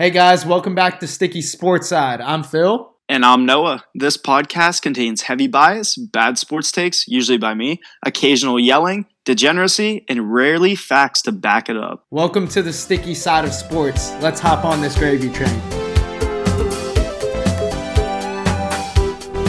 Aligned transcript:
Hey 0.00 0.10
guys, 0.10 0.46
welcome 0.46 0.76
back 0.76 1.00
to 1.00 1.08
Sticky 1.08 1.42
Sports 1.42 1.88
Side. 1.88 2.20
I'm 2.20 2.44
Phil. 2.44 2.94
And 3.08 3.24
I'm 3.24 3.44
Noah. 3.44 3.82
This 3.96 4.16
podcast 4.16 4.80
contains 4.80 5.22
heavy 5.22 5.48
bias, 5.48 5.96
bad 5.96 6.38
sports 6.38 6.70
takes, 6.70 7.08
usually 7.08 7.36
by 7.36 7.54
me, 7.54 7.80
occasional 8.06 8.60
yelling, 8.60 9.06
degeneracy, 9.24 10.04
and 10.08 10.32
rarely 10.32 10.76
facts 10.76 11.22
to 11.22 11.32
back 11.32 11.68
it 11.68 11.76
up. 11.76 12.06
Welcome 12.12 12.46
to 12.46 12.62
the 12.62 12.72
sticky 12.72 13.12
side 13.12 13.44
of 13.44 13.52
sports. 13.52 14.12
Let's 14.20 14.38
hop 14.38 14.64
on 14.64 14.80
this 14.80 14.96
gravy 14.96 15.30
train. 15.30 15.60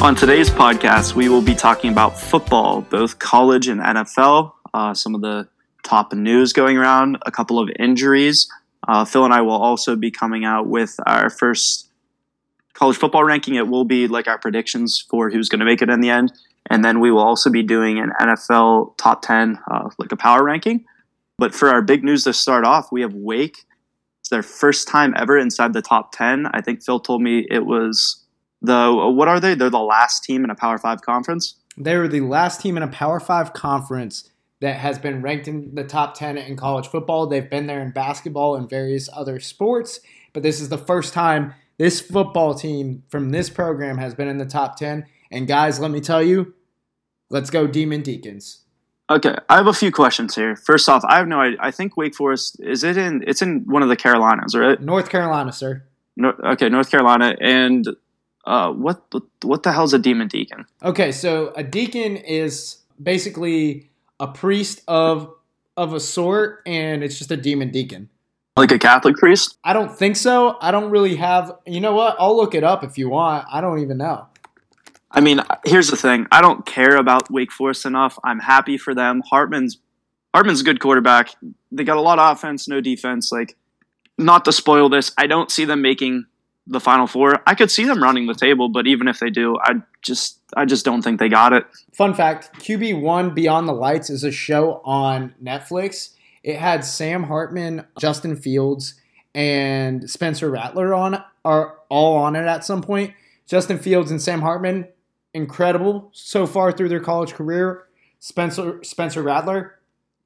On 0.02 0.16
today's 0.16 0.50
podcast, 0.50 1.14
we 1.14 1.30
will 1.30 1.44
be 1.44 1.54
talking 1.54 1.92
about 1.92 2.20
football, 2.20 2.82
both 2.82 3.20
college 3.20 3.68
and 3.68 3.80
NFL, 3.80 4.54
uh, 4.74 4.96
some 4.96 5.14
of 5.14 5.22
the 5.22 5.48
top 5.84 6.12
news 6.12 6.54
going 6.54 6.76
around, 6.76 7.20
a 7.28 7.30
couple 7.30 7.60
of 7.60 7.70
injuries. 7.78 8.50
Uh, 8.88 9.06
Phil 9.06 9.26
and 9.26 9.34
I 9.34 9.42
will 9.42 9.52
also 9.52 9.96
be 9.96 10.12
coming 10.12 10.46
out 10.46 10.68
with 10.68 10.96
our 11.06 11.30
first 11.30 11.90
college 12.74 12.98
football 12.98 13.24
ranking. 13.24 13.56
It 13.56 13.68
will 13.68 13.86
be 13.86 14.08
like 14.08 14.28
our 14.28 14.38
predictions 14.38 15.06
for 15.10 15.30
who's 15.30 15.50
going 15.50 15.60
to 15.60 15.66
make 15.66 15.82
it 15.82 15.90
in 15.90 16.02
the 16.02 16.10
end. 16.10 16.32
And 16.70 16.84
then 16.84 17.00
we 17.00 17.12
will 17.12 17.24
also 17.24 17.50
be 17.50 17.64
doing 17.64 18.00
an 18.00 18.12
NFL 18.22 18.98
top 18.98 19.22
10, 19.22 19.60
uh, 19.70 19.90
like 19.98 20.12
a 20.12 20.18
power 20.18 20.44
ranking. 20.44 20.86
But 21.38 21.54
for 21.54 21.70
our 21.70 21.82
big 21.82 22.04
news 22.04 22.24
to 22.26 22.34
start 22.34 22.66
off, 22.66 22.92
we 22.92 23.02
have 23.02 23.14
Wake. 23.14 23.66
It's 24.20 24.30
their 24.30 24.44
first 24.44 24.88
time 24.88 25.14
ever 25.18 25.38
inside 25.38 25.74
the 25.74 25.82
top 25.82 26.12
10. 26.14 26.48
I 26.48 26.62
think 26.62 26.84
Phil 26.84 27.00
told 27.00 27.22
me 27.22 27.48
it 27.50 27.66
was 27.66 28.24
the, 28.62 28.94
what 28.94 29.28
are 29.28 29.40
they? 29.40 29.56
They're 29.56 29.70
the 29.70 29.80
last 29.80 30.24
team 30.24 30.44
in 30.44 30.50
a 30.50 30.56
Power 30.56 30.78
5 30.78 31.02
conference. 31.02 31.56
They 31.78 31.96
were 31.96 32.10
the 32.10 32.22
last 32.22 32.62
team 32.62 32.78
in 32.78 32.84
a 32.84 32.88
Power 32.88 33.20
5 33.20 33.54
conference 33.54 34.29
that 34.62 34.78
has 34.78 35.00
been 35.00 35.22
ranked 35.22 35.48
in 35.48 35.74
the 35.76 35.84
top 35.84 36.16
10 36.16 36.38
in 36.38 36.58
college 36.58 36.88
football. 36.88 37.28
They've 37.28 37.50
been 37.50 37.68
there 37.68 37.82
in 37.82 37.92
basketball 37.92 38.56
and 38.56 38.70
various 38.70 39.10
other 39.14 39.40
sports, 39.40 40.00
but 40.34 40.44
this 40.44 40.60
is 40.60 40.70
the 40.70 40.78
first 40.78 41.14
time 41.14 41.54
this 41.78 42.02
football 42.02 42.54
team 42.54 43.04
from 43.10 43.30
this 43.30 43.50
program 43.50 43.98
has 43.98 44.14
been 44.14 44.28
in 44.28 44.38
the 44.38 44.46
top 44.46 44.78
10. 44.78 45.06
And 45.32 45.48
guys, 45.48 45.80
let 45.80 45.92
me 45.92 46.02
tell 46.02 46.22
you, 46.22 46.54
let's 47.30 47.50
go 47.50 47.68
Demon 47.68 48.02
Deacons. 48.02 48.66
Okay, 49.10 49.36
I 49.48 49.56
have 49.56 49.68
a 49.68 49.74
few 49.74 49.92
questions 49.92 50.36
here. 50.36 50.56
First 50.56 50.88
off, 50.88 51.04
I 51.08 51.18
have 51.18 51.28
no 51.28 51.40
idea. 51.40 51.58
I 51.60 51.72
think 51.72 51.98
Wake 51.98 52.14
Forest 52.14 52.60
is 52.60 52.84
it 52.84 52.96
in? 52.96 53.24
It's 53.26 53.42
in 53.42 53.62
one 53.66 53.82
of 53.82 53.90
the 53.90 53.96
Carolinas, 53.96 54.54
right? 54.56 54.80
North 54.80 55.10
Carolina, 55.10 55.52
sir. 55.52 55.84
No, 56.16 56.34
okay, 56.44 56.70
North 56.70 56.92
Carolina, 56.92 57.36
and 57.42 57.88
uh, 58.46 58.72
what 58.72 59.02
what 59.42 59.64
the 59.64 59.72
hell's 59.72 59.94
a 59.94 60.00
demon 60.00 60.28
deacon? 60.28 60.66
Okay, 60.84 61.12
so 61.12 61.54
a 61.56 61.64
deacon 61.64 62.18
is 62.18 62.84
basically 63.02 63.89
a 64.20 64.28
priest 64.28 64.82
of 64.88 65.34
of 65.78 65.94
a 65.94 66.00
sort, 66.00 66.62
and 66.66 67.04
it's 67.04 67.18
just 67.18 67.32
a 67.32 67.38
demon 67.38 67.72
deacon. 67.72 68.10
Like 68.58 68.72
a 68.72 68.80
Catholic 68.80 69.16
priest? 69.16 69.58
I 69.64 69.72
don't 69.72 69.98
think 69.98 70.18
so. 70.18 70.58
I 70.60 70.72
don't 70.72 70.90
really 70.90 71.16
have. 71.16 71.54
You 71.66 71.80
know 71.80 71.94
what? 71.94 72.18
I'll 72.20 72.36
look 72.36 72.54
it 72.54 72.64
up 72.64 72.84
if 72.84 72.98
you 72.98 73.10
want. 73.10 73.46
I 73.52 73.62
don't 73.62 73.80
even 73.80 73.98
know. 73.98 74.28
I 75.12 75.22
mean, 75.22 75.42
here's 75.66 75.90
the 75.90 75.98
thing. 75.98 76.28
I 76.32 76.42
don't 76.42 76.66
care 76.66 76.98
about 76.98 77.32
Wake 77.32 77.52
Forest 77.52 77.86
enough. 77.86 78.20
I'm 78.24 78.40
happy 78.40 78.78
for 78.78 78.94
them. 78.94 79.22
Hartman's 79.30 79.78
Hartman's 80.34 80.62
a 80.62 80.64
good 80.64 80.80
quarterback. 80.80 81.30
They 81.72 81.84
got 81.84 81.98
a 81.98 82.02
lot 82.02 82.20
of 82.20 82.38
offense, 82.38 82.68
no 82.68 82.82
defense. 82.82 83.32
Like, 83.32 83.56
not 84.18 84.46
to 84.46 84.52
spoil 84.52 84.90
this, 84.90 85.12
I 85.18 85.28
don't 85.28 85.50
see 85.50 85.66
them 85.66 85.82
making 85.82 86.26
the 86.70 86.80
final 86.80 87.08
four. 87.08 87.42
I 87.48 87.56
could 87.56 87.72
see 87.72 87.84
them 87.84 88.02
running 88.02 88.28
the 88.28 88.36
table, 88.36 88.70
but 88.70 88.88
even 88.88 89.08
if 89.08 89.20
they 89.20 89.30
do, 89.30 89.58
I 89.62 89.82
just 90.02 90.40
I 90.56 90.66
just 90.66 90.86
don't 90.86 91.02
think 91.02 91.20
they 91.20 91.30
got 91.30 91.52
it. 91.52 91.66
Fun 91.94 92.14
fact: 92.14 92.54
QB 92.60 93.02
One 93.02 93.34
Beyond 93.34 93.68
the 93.68 93.74
Lights 93.74 94.10
is 94.10 94.24
a 94.24 94.32
show 94.32 94.82
on 94.86 95.34
Netflix. 95.44 96.12
It 96.44 96.58
had 96.58 96.86
Sam 96.86 97.24
Hartman, 97.24 97.86
Justin 98.00 98.36
Fields, 98.36 98.94
and 99.34 100.10
Spencer 100.10 100.50
Rattler 100.50 100.94
on 100.94 101.24
are 101.44 101.78
all 101.90 102.18
on 102.18 102.36
it 102.36 102.46
at 102.46 102.64
some 102.64 102.82
point. 102.82 103.14
Justin 103.48 103.80
Fields 103.80 104.12
and 104.12 104.22
Sam 104.22 104.42
Hartman, 104.42 104.88
incredible 105.34 106.10
so 106.14 106.46
far 106.46 106.72
through 106.72 106.90
their 106.90 107.00
college 107.00 107.34
career. 107.34 107.86
Spencer 108.20 108.84
Spencer 108.84 109.24
Rattler, 109.24 109.79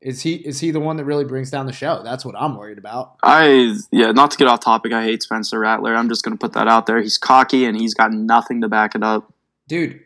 is 0.03 0.21
he 0.21 0.33
is 0.35 0.59
he 0.59 0.71
the 0.71 0.81
one 0.81 0.97
that 0.97 1.05
really 1.05 1.23
brings 1.23 1.49
down 1.49 1.65
the 1.65 1.71
show? 1.73 2.03
That's 2.03 2.25
what 2.25 2.35
I'm 2.37 2.57
worried 2.57 2.77
about. 2.77 3.15
I 3.23 3.77
yeah, 3.89 4.11
not 4.11 4.31
to 4.31 4.37
get 4.37 4.49
off 4.49 4.59
topic, 4.59 4.91
I 4.91 5.03
hate 5.03 5.23
Spencer 5.23 5.57
Rattler. 5.57 5.95
I'm 5.95 6.09
just 6.09 6.23
gonna 6.23 6.35
put 6.35 6.51
that 6.53 6.67
out 6.67 6.85
there. 6.85 7.01
He's 7.01 7.17
cocky 7.17 7.63
and 7.63 7.79
he's 7.79 7.93
got 7.93 8.11
nothing 8.11 8.61
to 8.61 8.67
back 8.67 8.95
it 8.95 9.03
up. 9.03 9.31
Dude, 9.69 10.01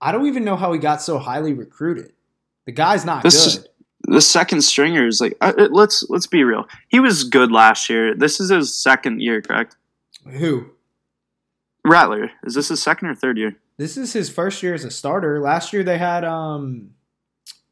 I 0.00 0.10
don't 0.10 0.26
even 0.26 0.44
know 0.44 0.56
how 0.56 0.72
he 0.72 0.80
got 0.80 1.00
so 1.00 1.18
highly 1.18 1.52
recruited. 1.52 2.12
The 2.64 2.72
guy's 2.72 3.04
not 3.04 3.22
this, 3.22 3.58
good. 3.58 3.68
The 4.08 4.20
second 4.20 4.62
stringer 4.62 5.06
is 5.06 5.20
like 5.20 5.36
uh, 5.40 5.68
let's 5.70 6.04
let's 6.08 6.26
be 6.26 6.42
real. 6.42 6.66
He 6.88 6.98
was 6.98 7.22
good 7.22 7.52
last 7.52 7.88
year. 7.88 8.16
This 8.16 8.40
is 8.40 8.50
his 8.50 8.74
second 8.74 9.22
year, 9.22 9.40
correct? 9.40 9.76
Who? 10.28 10.70
Rattler. 11.84 12.32
Is 12.44 12.54
this 12.54 12.68
his 12.68 12.82
second 12.82 13.08
or 13.08 13.14
third 13.14 13.38
year? 13.38 13.54
This 13.76 13.96
is 13.96 14.12
his 14.12 14.28
first 14.28 14.60
year 14.64 14.74
as 14.74 14.84
a 14.84 14.90
starter. 14.90 15.40
Last 15.40 15.72
year 15.72 15.84
they 15.84 15.98
had 15.98 16.24
um 16.24 16.90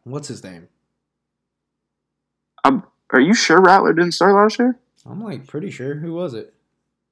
what's 0.05 0.29
his 0.29 0.45
name? 0.45 0.69
Um, 2.65 2.85
are 3.11 3.21
you 3.21 3.35
sure 3.35 3.61
Rattler 3.61 3.93
didn't 3.93 4.13
start 4.13 4.35
last 4.35 4.59
year? 4.59 4.79
I'm 5.07 5.23
like 5.23 5.47
pretty 5.47 5.71
sure. 5.71 5.95
Who 5.95 6.15
was 6.15 6.35
it? 6.35 6.55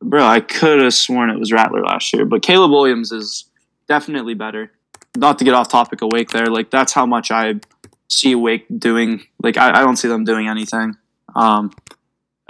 Bro, 0.01 0.25
I 0.25 0.41
could 0.41 0.81
have 0.81 0.95
sworn 0.95 1.31
it 1.31 1.39
was 1.39 1.53
Rattler 1.53 1.83
last 1.85 2.13
year, 2.13 2.25
but 2.25 2.43
Caleb 2.43 2.71
Williams 2.71 3.13
is 3.13 3.45
definitely 3.87 4.35
better. 4.35 4.73
Not 5.17 5.39
to 5.39 5.45
get 5.45 5.55
off 5.55 5.69
topic 5.69 6.03
of 6.03 6.11
Wake 6.11 6.31
there, 6.31 6.47
like 6.47 6.71
that's 6.71 6.93
how 6.93 7.07
much 7.07 7.31
I 7.31 7.61
see 8.09 8.35
Wake 8.35 8.67
doing. 8.79 9.23
Like 9.43 9.57
I, 9.57 9.81
I 9.81 9.81
don't 9.83 9.97
see 9.97 10.09
them 10.09 10.25
doing 10.25 10.49
anything. 10.49 10.97
Um, 11.37 11.71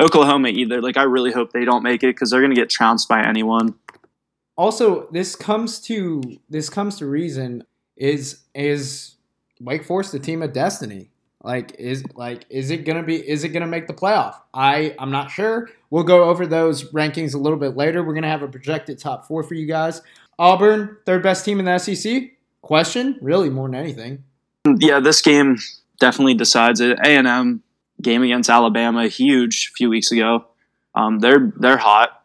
Oklahoma 0.00 0.48
either. 0.48 0.80
Like 0.80 0.96
I 0.96 1.02
really 1.02 1.32
hope 1.32 1.52
they 1.52 1.64
don't 1.64 1.82
make 1.82 2.02
it 2.02 2.14
because 2.14 2.30
they're 2.30 2.40
gonna 2.40 2.54
get 2.54 2.70
trounced 2.70 3.08
by 3.08 3.22
anyone. 3.22 3.74
Also, 4.56 5.08
this 5.10 5.34
comes 5.34 5.80
to 5.80 6.22
this 6.48 6.70
comes 6.70 6.98
to 6.98 7.06
reason 7.06 7.64
is 7.96 8.42
is 8.54 9.16
Wake 9.60 9.84
Forest 9.84 10.12
the 10.12 10.18
team 10.18 10.42
of 10.42 10.52
destiny? 10.52 11.11
Like 11.44 11.74
is 11.78 12.04
like 12.14 12.44
is 12.50 12.70
it 12.70 12.84
gonna 12.84 13.02
be 13.02 13.16
is 13.16 13.42
it 13.42 13.48
gonna 13.48 13.66
make 13.66 13.88
the 13.88 13.94
playoff? 13.94 14.36
I 14.54 14.94
I'm 14.98 15.10
not 15.10 15.30
sure. 15.30 15.68
We'll 15.90 16.04
go 16.04 16.24
over 16.24 16.46
those 16.46 16.90
rankings 16.92 17.34
a 17.34 17.38
little 17.38 17.58
bit 17.58 17.76
later. 17.76 18.02
We're 18.04 18.14
gonna 18.14 18.28
have 18.28 18.42
a 18.42 18.48
projected 18.48 18.98
top 18.98 19.26
four 19.26 19.42
for 19.42 19.54
you 19.54 19.66
guys. 19.66 20.02
Auburn, 20.38 20.96
third 21.04 21.22
best 21.22 21.44
team 21.44 21.58
in 21.58 21.64
the 21.64 21.78
SEC? 21.78 22.30
Question? 22.62 23.18
Really, 23.20 23.50
more 23.50 23.68
than 23.68 23.74
anything. 23.74 24.24
Yeah, 24.78 25.00
this 25.00 25.20
game 25.20 25.58
definitely 25.98 26.34
decides 26.34 26.80
it. 26.80 26.98
A 27.00 27.08
and 27.08 27.26
M 27.26 27.62
game 28.00 28.22
against 28.22 28.48
Alabama, 28.48 29.08
huge 29.08 29.70
a 29.72 29.76
few 29.76 29.90
weeks 29.90 30.12
ago. 30.12 30.44
Um, 30.94 31.18
they're 31.18 31.52
they're 31.56 31.76
hot. 31.76 32.22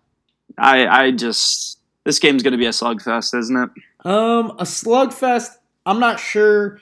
I 0.59 0.85
I 0.87 1.11
just 1.11 1.79
this 2.03 2.19
game's 2.19 2.43
gonna 2.43 2.57
be 2.57 2.67
a 2.67 2.71
slugfest, 2.71 3.37
isn't 3.37 3.57
it? 3.57 3.69
Um, 4.05 4.51
a 4.51 4.63
slugfest. 4.63 5.57
I'm 5.87 5.99
not 5.99 6.19
sure 6.19 6.79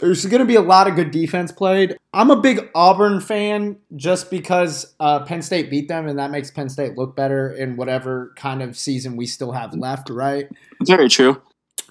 there's 0.00 0.26
going 0.26 0.40
to 0.40 0.46
be 0.46 0.56
a 0.56 0.62
lot 0.62 0.88
of 0.88 0.96
good 0.96 1.10
defense 1.10 1.52
played. 1.52 1.96
I'm 2.12 2.30
a 2.30 2.40
big 2.40 2.68
Auburn 2.74 3.20
fan 3.20 3.76
just 3.96 4.30
because 4.30 4.94
uh, 4.98 5.24
Penn 5.24 5.42
State 5.42 5.70
beat 5.70 5.88
them, 5.88 6.08
and 6.08 6.18
that 6.18 6.30
makes 6.30 6.50
Penn 6.50 6.68
State 6.68 6.96
look 6.96 7.14
better 7.14 7.52
in 7.52 7.76
whatever 7.76 8.32
kind 8.36 8.62
of 8.62 8.76
season 8.76 9.16
we 9.16 9.26
still 9.26 9.52
have 9.52 9.74
left, 9.74 10.10
right? 10.10 10.48
Very 10.82 11.08
true. 11.08 11.40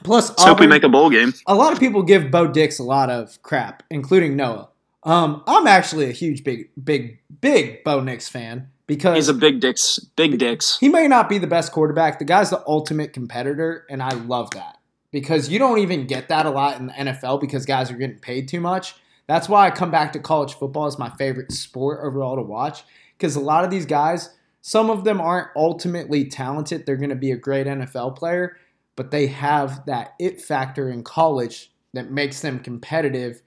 Plus, 0.04 0.32
Auburn, 0.32 0.48
hope 0.48 0.60
we 0.60 0.68
make 0.68 0.84
a 0.84 0.90
bowl 0.90 1.10
game. 1.10 1.34
A 1.48 1.56
lot 1.56 1.72
of 1.72 1.80
people 1.80 2.04
give 2.04 2.30
Bo 2.30 2.48
Dix 2.48 2.78
a 2.78 2.84
lot 2.84 3.10
of 3.10 3.42
crap, 3.42 3.84
including 3.90 4.36
Noah. 4.36 4.70
Um, 5.04 5.44
I'm 5.48 5.68
actually 5.68 6.10
a 6.10 6.14
huge, 6.14 6.44
big, 6.44 6.70
big, 6.82 7.20
big 7.42 7.84
Bo 7.84 8.02
Nix 8.02 8.28
fan 8.28 8.70
because 8.86 9.16
he's 9.16 9.30
a 9.30 9.34
big 9.34 9.62
Dix, 9.62 10.00
big 10.18 10.38
Dix. 10.40 10.78
He 10.80 10.90
may 10.90 11.08
not 11.08 11.30
be 11.30 11.38
the 11.38 11.48
best 11.48 11.72
quarterback. 11.72 12.20
The 12.20 12.26
guy's 12.26 12.50
the 12.50 12.64
ultimate 12.68 13.14
competitor, 13.14 13.86
and 13.90 14.04
I 14.04 14.12
love 14.12 14.52
that 14.52 14.78
because 15.14 15.48
you 15.48 15.60
don't 15.60 15.78
even 15.78 16.08
get 16.08 16.28
that 16.28 16.46
a 16.46 16.50
lot 16.50 16.80
in 16.80 16.88
the 16.88 16.94
NFL 16.94 17.40
because 17.40 17.66
guys 17.66 17.90
are 17.90 17.96
getting 17.96 18.20
paid 18.20 18.50
too 18.50 18.60
much. 18.60 18.96
That's 19.28 19.48
why 19.48 19.68
I 19.68 19.72
come 19.72 19.92
back 19.92 20.12
to 20.14 20.20
college 20.20 20.56
football 20.56 20.88
as 20.88 21.00
my 21.00 21.10
favorite 21.12 21.54
sport 21.54 22.02
overall 22.04 22.36
to 22.36 22.42
watch 22.42 22.84
because 23.18 23.38
a 23.38 23.40
lot 23.40 23.64
of 23.64 23.70
these 23.70 23.86
guys, 23.86 24.36
some 24.60 24.90
of 24.90 25.06
them 25.06 25.22
aren't 25.22 25.50
ultimately 25.56 26.26
talented. 26.26 26.86
They're 26.86 26.98
going 26.98 27.10
to 27.10 27.16
be 27.16 27.32
a 27.32 27.38
great 27.38 27.68
NFL 27.68 28.18
player, 28.18 28.58
but 28.98 29.12
they 29.12 29.28
have 29.28 29.86
that 29.86 30.16
it 30.20 30.42
factor 30.42 30.90
in 30.90 31.04
college 31.04 31.72
that 31.94 32.12
makes 32.12 32.42
them 32.42 32.60
competitive. 32.60 33.42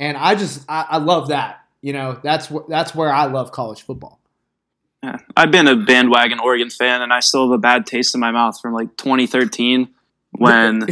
And 0.00 0.16
I 0.16 0.34
just 0.34 0.64
I, 0.68 0.86
I 0.88 0.96
love 0.96 1.28
that. 1.28 1.60
You 1.82 1.92
know, 1.92 2.18
that's 2.22 2.46
wh- 2.46 2.66
that's 2.68 2.94
where 2.94 3.12
I 3.12 3.26
love 3.26 3.52
college 3.52 3.82
football. 3.82 4.20
Yeah. 5.02 5.18
I've 5.36 5.50
been 5.50 5.68
a 5.68 5.76
bandwagon 5.76 6.40
Oregon 6.40 6.70
fan, 6.70 7.02
and 7.02 7.12
I 7.12 7.20
still 7.20 7.48
have 7.48 7.52
a 7.52 7.58
bad 7.58 7.86
taste 7.86 8.14
in 8.14 8.20
my 8.20 8.32
mouth 8.32 8.60
from 8.60 8.74
like 8.74 8.96
2013 8.96 9.88
when 10.32 10.86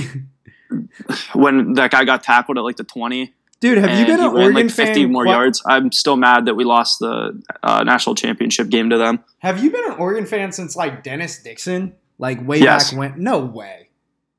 when 1.32 1.74
that 1.74 1.90
guy 1.90 2.04
got 2.04 2.22
tackled 2.22 2.58
at 2.58 2.62
like 2.64 2.76
the 2.76 2.84
20. 2.84 3.34
Dude, 3.60 3.78
have 3.78 3.98
you 3.98 4.06
been 4.06 4.20
an 4.20 4.26
Oregon 4.26 4.68
fan? 4.68 4.86
like 4.86 4.94
50 4.94 5.02
fan 5.02 5.12
more 5.12 5.26
yards? 5.26 5.60
I'm 5.66 5.90
still 5.90 6.16
mad 6.16 6.46
that 6.46 6.54
we 6.54 6.62
lost 6.62 7.00
the 7.00 7.42
uh, 7.64 7.82
national 7.82 8.14
championship 8.14 8.68
game 8.68 8.90
to 8.90 8.98
them. 8.98 9.24
Have 9.38 9.62
you 9.64 9.70
been 9.72 9.84
an 9.84 9.98
Oregon 9.98 10.26
fan 10.26 10.52
since 10.52 10.76
like 10.76 11.02
Dennis 11.02 11.42
Dixon? 11.42 11.94
Like 12.18 12.46
way 12.46 12.60
yes. 12.60 12.90
back 12.90 12.98
when? 12.98 13.22
No 13.22 13.40
way. 13.40 13.88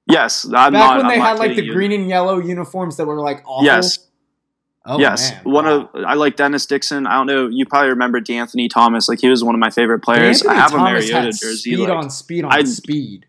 Yes, 0.07 0.45
I'm 0.45 0.51
back 0.51 0.73
not, 0.73 0.97
when 0.97 1.07
they 1.07 1.15
I'm 1.15 1.19
had 1.21 1.37
like 1.39 1.55
the 1.55 1.65
you. 1.65 1.73
green 1.73 1.91
and 1.91 2.07
yellow 2.07 2.39
uniforms 2.39 2.95
that 2.97 3.05
were 3.05 3.19
like 3.19 3.43
awful. 3.45 3.65
Yes, 3.65 3.99
Oh, 4.85 4.97
yes, 4.97 5.31
man. 5.31 5.41
one 5.43 5.65
Wow. 5.65 5.89
of 5.93 6.03
I 6.05 6.13
like 6.15 6.35
Dennis 6.37 6.65
Dixon. 6.65 7.05
I 7.05 7.15
don't 7.15 7.27
know. 7.27 7.47
You 7.47 7.65
probably 7.65 7.89
remember 7.89 8.19
D'Anthony 8.21 8.69
Thomas. 8.69 9.07
Like 9.09 9.19
he 9.19 9.27
was 9.27 9.43
one 9.43 9.53
of 9.53 9.59
my 9.59 9.69
favorite 9.69 9.99
players. 9.99 10.41
Anthony 10.41 10.55
I 10.57 10.61
have 10.61 10.71
Thomas 10.71 11.09
a 11.09 11.13
Mariota 11.13 11.31
jersey. 11.37 11.55
Speed 11.73 11.79
like, 11.79 11.89
on 11.89 12.09
speed 12.09 12.45
on 12.45 12.51
I- 12.53 12.63
speed. 12.63 13.25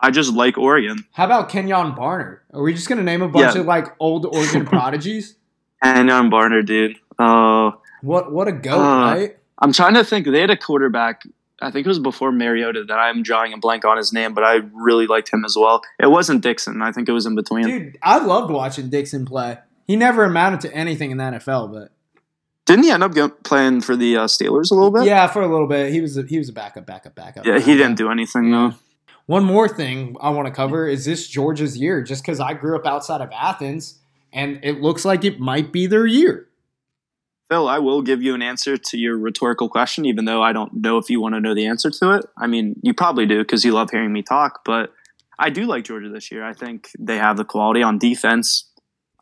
I 0.00 0.10
just 0.10 0.32
like 0.34 0.56
Oregon. 0.58 1.04
How 1.12 1.24
about 1.26 1.50
Kenjon 1.50 1.96
Barner? 1.96 2.38
Are 2.54 2.62
we 2.62 2.72
just 2.74 2.88
gonna 2.88 3.02
name 3.02 3.22
a 3.22 3.28
bunch 3.28 3.54
Yeah. 3.54 3.60
of 3.60 3.66
like 3.66 3.86
old 4.00 4.26
Oregon 4.26 4.64
prodigies? 4.72 5.36
And 5.82 6.10
on 6.10 6.30
Barner, 6.30 6.64
dude. 6.64 6.96
Oh, 7.18 7.80
What 8.02 8.32
what 8.32 8.48
a 8.48 8.52
goat, 8.52 8.80
Uh, 8.80 9.14
right? 9.14 9.36
I'm 9.58 9.72
trying 9.72 9.94
to 9.94 10.04
think. 10.04 10.26
They 10.26 10.40
had 10.40 10.50
a 10.50 10.56
quarterback. 10.56 11.22
I 11.62 11.70
think 11.70 11.84
it 11.84 11.88
was 11.88 11.98
before 11.98 12.32
Mariota 12.32 12.84
that 12.84 12.94
I'm 12.98 13.22
drawing 13.22 13.52
a 13.52 13.58
blank 13.58 13.84
on 13.84 13.98
his 13.98 14.10
name, 14.14 14.32
but 14.32 14.42
I 14.42 14.60
really 14.72 15.06
liked 15.06 15.30
him 15.30 15.44
as 15.44 15.54
well. 15.54 15.82
It 15.98 16.10
wasn't 16.10 16.42
Dixon. 16.42 16.80
I 16.80 16.90
think 16.92 17.06
it 17.08 17.12
was 17.12 17.26
in 17.26 17.34
between. 17.34 17.66
Dude, 17.66 17.98
I 18.02 18.16
loved 18.24 18.50
watching 18.50 18.88
Dixon 18.88 19.26
play. 19.26 19.58
He 19.86 19.96
never 19.96 20.24
amounted 20.24 20.60
to 20.62 20.74
anything 20.74 21.10
in 21.10 21.18
the 21.18 21.24
NFL, 21.24 21.70
but 21.70 21.92
Didn't 22.64 22.84
he 22.84 22.90
end 22.90 23.02
up 23.02 23.12
go- 23.14 23.28
playing 23.28 23.82
for 23.82 23.94
the 23.96 24.16
uh, 24.16 24.24
Steelers 24.26 24.70
a 24.70 24.74
little 24.74 24.90
bit? 24.90 25.04
yeah, 25.04 25.26
for 25.26 25.42
a 25.42 25.48
little 25.48 25.66
bit, 25.66 25.92
he 25.92 26.00
was 26.00 26.16
a, 26.16 26.22
he 26.22 26.38
was 26.38 26.48
a 26.48 26.52
backup, 26.54 26.86
backup, 26.86 27.14
backup. 27.14 27.44
Yeah, 27.44 27.58
he 27.58 27.76
didn't 27.76 27.96
do 27.96 28.08
anything 28.10 28.50
though. 28.50 28.72
One 29.30 29.44
more 29.44 29.68
thing 29.68 30.16
I 30.20 30.30
want 30.30 30.48
to 30.48 30.52
cover 30.52 30.88
is 30.88 31.04
this 31.04 31.28
Georgia's 31.28 31.78
year, 31.78 32.02
just 32.02 32.20
because 32.20 32.40
I 32.40 32.52
grew 32.52 32.74
up 32.74 32.84
outside 32.84 33.20
of 33.20 33.30
Athens, 33.30 34.00
and 34.32 34.58
it 34.64 34.80
looks 34.80 35.04
like 35.04 35.24
it 35.24 35.38
might 35.38 35.70
be 35.70 35.86
their 35.86 36.04
year. 36.04 36.48
Phil, 37.48 37.68
I 37.68 37.78
will 37.78 38.02
give 38.02 38.24
you 38.24 38.34
an 38.34 38.42
answer 38.42 38.76
to 38.76 38.98
your 38.98 39.16
rhetorical 39.16 39.68
question, 39.68 40.04
even 40.04 40.24
though 40.24 40.42
I 40.42 40.52
don't 40.52 40.82
know 40.82 40.98
if 40.98 41.08
you 41.08 41.20
want 41.20 41.36
to 41.36 41.40
know 41.40 41.54
the 41.54 41.66
answer 41.66 41.92
to 41.92 42.10
it. 42.16 42.26
I 42.36 42.48
mean, 42.48 42.74
you 42.82 42.92
probably 42.92 43.24
do 43.24 43.38
because 43.38 43.64
you 43.64 43.70
love 43.70 43.90
hearing 43.92 44.12
me 44.12 44.22
talk, 44.22 44.62
but 44.64 44.92
I 45.38 45.48
do 45.50 45.64
like 45.64 45.84
Georgia 45.84 46.08
this 46.08 46.32
year. 46.32 46.44
I 46.44 46.52
think 46.52 46.90
they 46.98 47.18
have 47.18 47.36
the 47.36 47.44
quality 47.44 47.84
on 47.84 47.98
defense. 47.98 48.68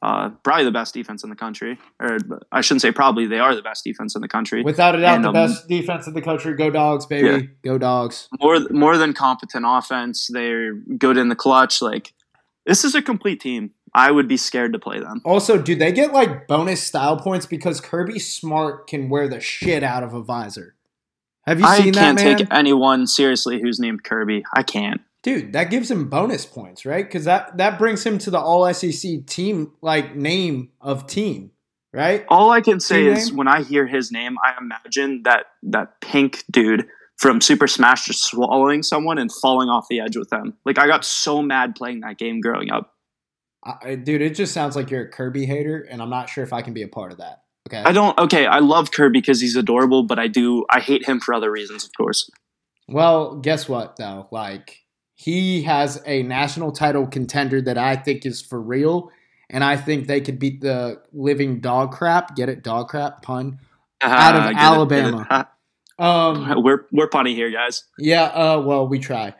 Uh, 0.00 0.30
probably 0.44 0.64
the 0.64 0.70
best 0.70 0.94
defense 0.94 1.24
in 1.24 1.30
the 1.30 1.36
country. 1.36 1.78
Or 2.00 2.18
I 2.52 2.60
shouldn't 2.60 2.82
say 2.82 2.92
probably, 2.92 3.26
they 3.26 3.40
are 3.40 3.54
the 3.54 3.62
best 3.62 3.82
defense 3.82 4.14
in 4.14 4.22
the 4.22 4.28
country. 4.28 4.62
Without 4.62 4.94
a 4.94 5.00
doubt, 5.00 5.16
And, 5.16 5.24
the 5.24 5.28
um, 5.28 5.34
best 5.34 5.66
defense 5.66 6.06
in 6.06 6.14
the 6.14 6.22
country. 6.22 6.54
Go 6.54 6.70
dogs, 6.70 7.06
baby. 7.06 7.28
Yeah. 7.28 7.40
Go 7.62 7.78
dogs. 7.78 8.28
more 8.40 8.60
more 8.70 8.96
than 8.96 9.12
competent 9.12 9.64
offense. 9.66 10.28
They're 10.32 10.74
good 10.74 11.16
in 11.16 11.28
the 11.28 11.36
clutch. 11.36 11.82
Like 11.82 12.12
this 12.64 12.84
is 12.84 12.94
a 12.94 13.02
complete 13.02 13.40
team. 13.40 13.72
I 13.94 14.10
would 14.10 14.28
be 14.28 14.36
scared 14.36 14.74
to 14.74 14.78
play 14.78 15.00
them. 15.00 15.22
Also, 15.24 15.60
do 15.60 15.74
they 15.74 15.90
get 15.90 16.12
like 16.12 16.46
bonus 16.46 16.82
style 16.82 17.16
points 17.16 17.46
because 17.46 17.80
Kirby 17.80 18.18
Smart 18.18 18.86
can 18.86 19.08
wear 19.08 19.26
the 19.28 19.40
shit 19.40 19.82
out 19.82 20.02
of 20.02 20.14
a 20.14 20.22
visor? 20.22 20.76
Have 21.46 21.60
you 21.60 21.66
I 21.66 21.78
seen 21.78 21.92
that, 21.94 22.18
I 22.18 22.22
can't 22.22 22.38
take 22.38 22.48
anyone 22.50 23.06
seriously 23.06 23.60
who's 23.60 23.80
named 23.80 24.04
Kirby. 24.04 24.44
I 24.54 24.62
can't. 24.62 25.00
Dude, 25.28 25.52
that 25.52 25.68
gives 25.68 25.90
him 25.90 26.08
bonus 26.08 26.46
points, 26.46 26.86
right? 26.86 27.04
Because 27.04 27.26
that 27.26 27.58
that 27.58 27.78
brings 27.78 28.02
him 28.02 28.16
to 28.16 28.30
the 28.30 28.38
All 28.38 28.72
SEC 28.72 29.26
team 29.26 29.72
like 29.82 30.16
name 30.16 30.70
of 30.80 31.06
team, 31.06 31.50
right? 31.92 32.24
All 32.28 32.50
I 32.50 32.62
can 32.62 32.80
say 32.80 33.02
Team 33.02 33.12
is 33.12 33.28
name? 33.28 33.36
when 33.36 33.46
I 33.46 33.62
hear 33.62 33.86
his 33.86 34.10
name, 34.10 34.38
I 34.42 34.54
imagine 34.58 35.24
that 35.24 35.48
that 35.64 36.00
pink 36.00 36.44
dude 36.50 36.88
from 37.18 37.42
Super 37.42 37.66
Smash 37.66 38.06
just 38.06 38.24
swallowing 38.24 38.82
someone 38.82 39.18
and 39.18 39.30
falling 39.30 39.68
off 39.68 39.84
the 39.90 40.00
edge 40.00 40.16
with 40.16 40.30
them. 40.30 40.54
Like 40.64 40.78
I 40.78 40.86
got 40.86 41.04
so 41.04 41.42
mad 41.42 41.74
playing 41.74 42.00
that 42.00 42.16
game 42.16 42.40
growing 42.40 42.70
up. 42.70 42.94
I, 43.62 43.96
dude, 43.96 44.22
it 44.22 44.34
just 44.34 44.54
sounds 44.54 44.76
like 44.76 44.90
you're 44.90 45.02
a 45.02 45.10
Kirby 45.10 45.44
hater, 45.44 45.86
and 45.90 46.00
I'm 46.00 46.08
not 46.08 46.30
sure 46.30 46.42
if 46.42 46.54
I 46.54 46.62
can 46.62 46.72
be 46.72 46.84
a 46.84 46.88
part 46.88 47.12
of 47.12 47.18
that. 47.18 47.42
Okay. 47.68 47.82
I 47.82 47.92
don't. 47.92 48.18
Okay, 48.18 48.46
I 48.46 48.60
love 48.60 48.92
Kirby 48.92 49.20
because 49.20 49.42
he's 49.42 49.56
adorable, 49.56 50.04
but 50.04 50.18
I 50.18 50.26
do. 50.26 50.64
I 50.70 50.80
hate 50.80 51.06
him 51.06 51.20
for 51.20 51.34
other 51.34 51.50
reasons, 51.50 51.84
of 51.84 51.90
course. 51.98 52.30
Well, 52.88 53.36
guess 53.36 53.68
what 53.68 53.96
though? 53.96 54.26
Like 54.30 54.86
he 55.20 55.62
has 55.62 56.00
a 56.06 56.22
national 56.22 56.70
title 56.70 57.04
contender 57.08 57.60
that 57.62 57.76
I 57.76 57.96
think 57.96 58.24
is 58.24 58.40
for 58.40 58.60
real, 58.60 59.10
and 59.50 59.64
I 59.64 59.76
think 59.76 60.06
they 60.06 60.20
could 60.20 60.38
beat 60.38 60.60
the 60.60 61.02
living 61.12 61.58
dog 61.60 61.90
crap. 61.90 62.36
Get 62.36 62.48
it, 62.48 62.62
dog 62.62 62.88
crap 62.88 63.22
pun. 63.22 63.58
Out 64.00 64.36
of 64.36 64.42
Ah, 64.44 64.48
it, 64.50 64.56
Alabama. 64.56 65.26
it. 65.98 66.02
Um, 66.04 66.62
We're 66.62 66.86
we're 66.92 67.08
punny 67.08 67.34
here, 67.34 67.50
guys. 67.50 67.82
yeah. 67.98 68.24
Uh, 68.26 68.62
well, 68.64 68.86
we 68.86 69.00
try. 69.00 69.34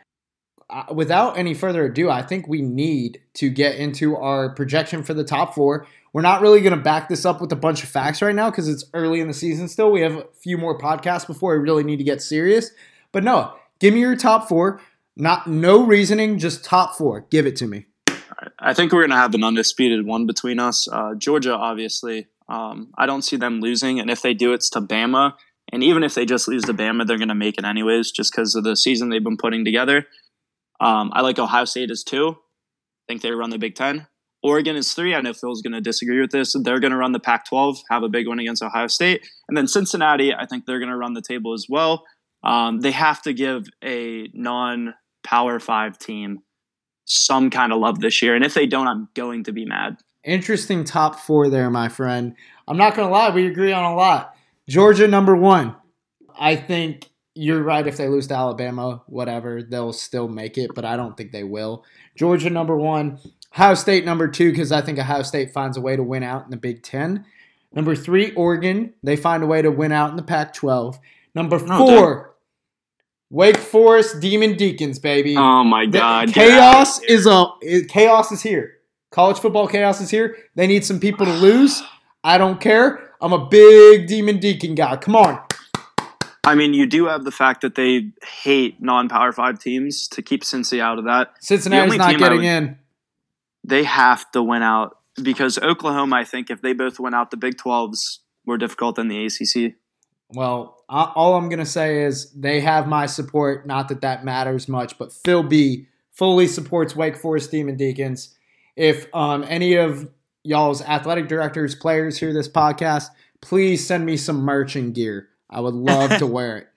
Uh, 0.69 0.83
without 0.93 1.37
any 1.37 1.53
further 1.53 1.85
ado, 1.85 2.09
I 2.09 2.23
think 2.23 2.47
we 2.49 2.61
need 2.61 3.21
to 3.35 3.49
get 3.49 3.75
into 3.75 4.17
our 4.17 4.49
projection 4.53 5.01
for 5.03 5.13
the 5.13 5.23
top 5.23 5.55
four. 5.55 5.87
We're 6.11 6.21
not 6.23 6.41
really 6.41 6.59
going 6.59 6.75
to 6.75 6.83
back 6.83 7.07
this 7.07 7.23
up 7.25 7.39
with 7.39 7.53
a 7.53 7.55
bunch 7.55 7.83
of 7.83 7.89
facts 7.89 8.21
right 8.21 8.35
now 8.35 8.49
because 8.51 8.67
it's 8.67 8.83
early 8.93 9.21
in 9.21 9.27
the 9.29 9.33
season 9.33 9.69
still. 9.69 9.91
We 9.91 10.01
have 10.01 10.15
a 10.17 10.25
few 10.33 10.57
more 10.57 10.77
podcasts 10.77 11.25
before 11.25 11.53
we 11.57 11.59
really 11.63 11.83
need 11.85 11.97
to 11.97 12.03
get 12.03 12.21
serious. 12.21 12.71
But 13.13 13.23
no, 13.23 13.53
give 13.79 13.93
me 13.93 14.01
your 14.01 14.15
top 14.17 14.49
four. 14.49 14.81
Not 15.19 15.47
no 15.47 15.83
reasoning, 15.83 16.39
just 16.39 16.63
top 16.63 16.95
four. 16.95 17.25
Give 17.29 17.45
it 17.45 17.57
to 17.57 17.67
me. 17.67 17.87
I 18.57 18.73
think 18.73 18.93
we're 18.93 19.05
gonna 19.05 19.19
have 19.19 19.35
an 19.35 19.43
undisputed 19.43 20.05
one 20.05 20.25
between 20.25 20.59
us. 20.59 20.87
Uh, 20.87 21.13
Georgia, 21.15 21.53
obviously. 21.53 22.27
Um, 22.47 22.93
I 22.97 23.05
don't 23.05 23.21
see 23.21 23.35
them 23.35 23.59
losing, 23.59 23.99
and 23.99 24.09
if 24.09 24.21
they 24.21 24.33
do, 24.33 24.53
it's 24.53 24.69
to 24.71 24.81
Bama. 24.81 25.33
And 25.73 25.83
even 25.83 26.03
if 26.03 26.15
they 26.15 26.25
just 26.25 26.47
lose 26.47 26.63
to 26.63 26.73
Bama, 26.73 27.05
they're 27.05 27.17
gonna 27.17 27.35
make 27.35 27.57
it 27.57 27.65
anyways, 27.65 28.11
just 28.11 28.31
because 28.31 28.55
of 28.55 28.63
the 28.63 28.77
season 28.77 29.09
they've 29.09 29.21
been 29.21 29.35
putting 29.35 29.65
together. 29.65 30.07
Um, 30.79 31.11
I 31.13 31.19
like 31.19 31.37
Ohio 31.37 31.65
State 31.65 31.91
as 31.91 32.01
two. 32.01 32.29
I 32.29 33.03
think 33.09 33.21
they 33.21 33.31
run 33.31 33.49
the 33.49 33.59
Big 33.59 33.75
Ten. 33.75 34.07
Oregon 34.41 34.77
is 34.77 34.93
three. 34.93 35.13
I 35.13 35.19
know 35.19 35.33
Phil's 35.33 35.61
going 35.61 35.73
to 35.73 35.81
disagree 35.81 36.21
with 36.21 36.31
this. 36.31 36.53
They're 36.53 36.79
going 36.79 36.91
to 36.91 36.97
run 36.97 37.11
the 37.11 37.19
Pac 37.19 37.45
12, 37.49 37.79
have 37.89 38.03
a 38.03 38.07
big 38.07 38.25
one 38.25 38.39
against 38.39 38.63
Ohio 38.63 38.87
State. 38.87 39.27
And 39.49 39.57
then 39.57 39.67
Cincinnati, 39.67 40.33
I 40.33 40.45
think 40.45 40.65
they're 40.65 40.79
going 40.79 40.91
to 40.91 40.95
run 40.95 41.13
the 41.13 41.21
table 41.21 41.53
as 41.53 41.65
well. 41.67 42.05
Um, 42.41 42.79
they 42.79 42.91
have 42.91 43.21
to 43.23 43.33
give 43.33 43.65
a 43.83 44.29
non 44.33 44.93
Power 45.23 45.59
Five 45.59 45.97
team 45.97 46.39
some 47.05 47.49
kind 47.49 47.73
of 47.73 47.79
love 47.79 47.99
this 47.99 48.21
year. 48.21 48.35
And 48.35 48.45
if 48.45 48.53
they 48.53 48.67
don't, 48.67 48.87
I'm 48.87 49.09
going 49.15 49.43
to 49.45 49.51
be 49.51 49.65
mad. 49.65 49.97
Interesting 50.23 50.83
top 50.83 51.19
four 51.19 51.49
there, 51.49 51.69
my 51.71 51.89
friend. 51.89 52.35
I'm 52.67 52.77
not 52.77 52.95
going 52.95 53.07
to 53.07 53.11
lie, 53.11 53.31
we 53.31 53.47
agree 53.47 53.71
on 53.71 53.83
a 53.83 53.95
lot. 53.95 54.35
Georgia, 54.67 55.07
number 55.07 55.35
one. 55.35 55.75
I 56.39 56.55
think 56.55 57.09
you're 57.33 57.63
right. 57.63 57.87
If 57.87 57.97
they 57.97 58.07
lose 58.07 58.27
to 58.27 58.35
Alabama, 58.35 59.01
whatever, 59.07 59.63
they'll 59.63 59.91
still 59.93 60.27
make 60.27 60.57
it, 60.57 60.71
but 60.75 60.85
I 60.85 60.97
don't 60.97 61.17
think 61.17 61.31
they 61.31 61.43
will. 61.43 61.83
Georgia, 62.15 62.49
number 62.51 62.77
one. 62.77 63.17
Ohio 63.53 63.73
State, 63.73 64.05
number 64.05 64.27
two, 64.27 64.51
because 64.51 64.71
I 64.71 64.81
think 64.81 64.99
Ohio 64.99 65.23
State 65.23 65.51
finds 65.51 65.77
a 65.77 65.81
way 65.81 65.95
to 65.95 66.03
win 66.03 66.21
out 66.21 66.45
in 66.45 66.51
the 66.51 66.57
Big 66.57 66.83
Ten. 66.83 67.25
Number 67.73 67.95
three, 67.95 68.31
Oregon. 68.33 68.93
They 69.01 69.15
find 69.15 69.41
a 69.41 69.47
way 69.47 69.63
to 69.63 69.71
win 69.71 69.91
out 69.91 70.11
in 70.11 70.15
the 70.15 70.23
Pac 70.23 70.53
12. 70.53 70.99
Number 71.33 71.55
Oh, 71.55 71.77
four, 71.77 72.35
Wake 73.31 73.57
Forest 73.57 74.19
Demon 74.19 74.55
Deacons, 74.55 74.97
baby. 74.99 75.35
Oh 75.37 75.63
my 75.63 75.85
God. 75.85 76.27
get 76.27 76.33
chaos 76.33 76.97
out 76.97 77.03
of 77.03 77.07
here. 77.09 77.17
is 77.17 77.27
a 77.27 77.85
chaos 77.87 78.31
is 78.31 78.41
here. 78.41 78.77
College 79.11 79.37
football 79.39 79.67
chaos 79.67 80.01
is 80.01 80.09
here. 80.09 80.37
They 80.55 80.67
need 80.67 80.85
some 80.85 80.99
people 80.99 81.25
to 81.25 81.33
lose. 81.33 81.81
I 82.23 82.37
don't 82.37 82.59
care. 82.59 83.11
I'm 83.21 83.33
a 83.33 83.45
big 83.45 84.07
Demon 84.07 84.39
Deacon 84.39 84.75
guy. 84.75 84.95
Come 84.97 85.15
on. 85.15 85.41
I 86.43 86.55
mean, 86.55 86.73
you 86.73 86.85
do 86.87 87.05
have 87.05 87.25
the 87.25 87.31
fact 87.31 87.61
that 87.61 87.75
they 87.75 88.11
hate 88.43 88.81
non 88.81 89.09
Power 89.09 89.31
Five 89.31 89.59
teams 89.59 90.07
to 90.09 90.21
keep 90.21 90.43
Cincy 90.43 90.79
out 90.79 90.97
of 90.97 91.05
that. 91.05 91.33
Cincinnati's 91.39 91.97
not 91.97 92.17
getting 92.17 92.39
would- 92.39 92.45
in. 92.45 92.77
they 93.63 93.83
have 93.83 94.29
to 94.31 94.41
win 94.41 94.63
out 94.63 94.97
because 95.21 95.59
Oklahoma, 95.59 96.15
I 96.15 96.23
think, 96.23 96.49
if 96.49 96.61
they 96.61 96.73
both 96.73 96.99
win 96.99 97.13
out, 97.13 97.29
the 97.29 97.37
Big 97.37 97.57
12's 97.57 98.21
more 98.45 98.57
difficult 98.57 98.95
than 98.95 99.09
the 99.09 99.25
ACC. 99.25 99.75
Well, 100.33 100.77
I- 100.89 101.11
all 101.15 101.35
I'm 101.35 101.49
gonna 101.49 101.65
say 101.65 102.03
is 102.03 102.31
they 102.33 102.61
have 102.61 102.87
my 102.87 103.05
support. 103.05 103.65
Not 103.65 103.87
that 103.89 104.01
that 104.01 104.23
matters 104.25 104.67
much, 104.67 104.97
but 104.97 105.11
Phil 105.11 105.43
B 105.43 105.87
fully 106.11 106.47
supports 106.47 106.95
Wake 106.95 107.15
Forest 107.17 107.51
Demon 107.51 107.77
Deacons. 107.77 108.35
If 108.75 109.07
um, 109.13 109.43
any 109.47 109.75
of 109.75 110.07
y'all's 110.43 110.81
athletic 110.81 111.27
directors, 111.27 111.75
players 111.75 112.17
hear 112.19 112.33
this 112.33 112.47
podcast, 112.47 113.07
please 113.41 113.85
send 113.85 114.05
me 114.05 114.17
some 114.17 114.37
merch 114.41 114.75
and 114.75 114.93
gear. 114.93 115.29
I 115.49 115.59
would 115.61 115.73
love 115.73 116.17
to 116.19 116.27
wear 116.37 116.57
it. 116.57 116.67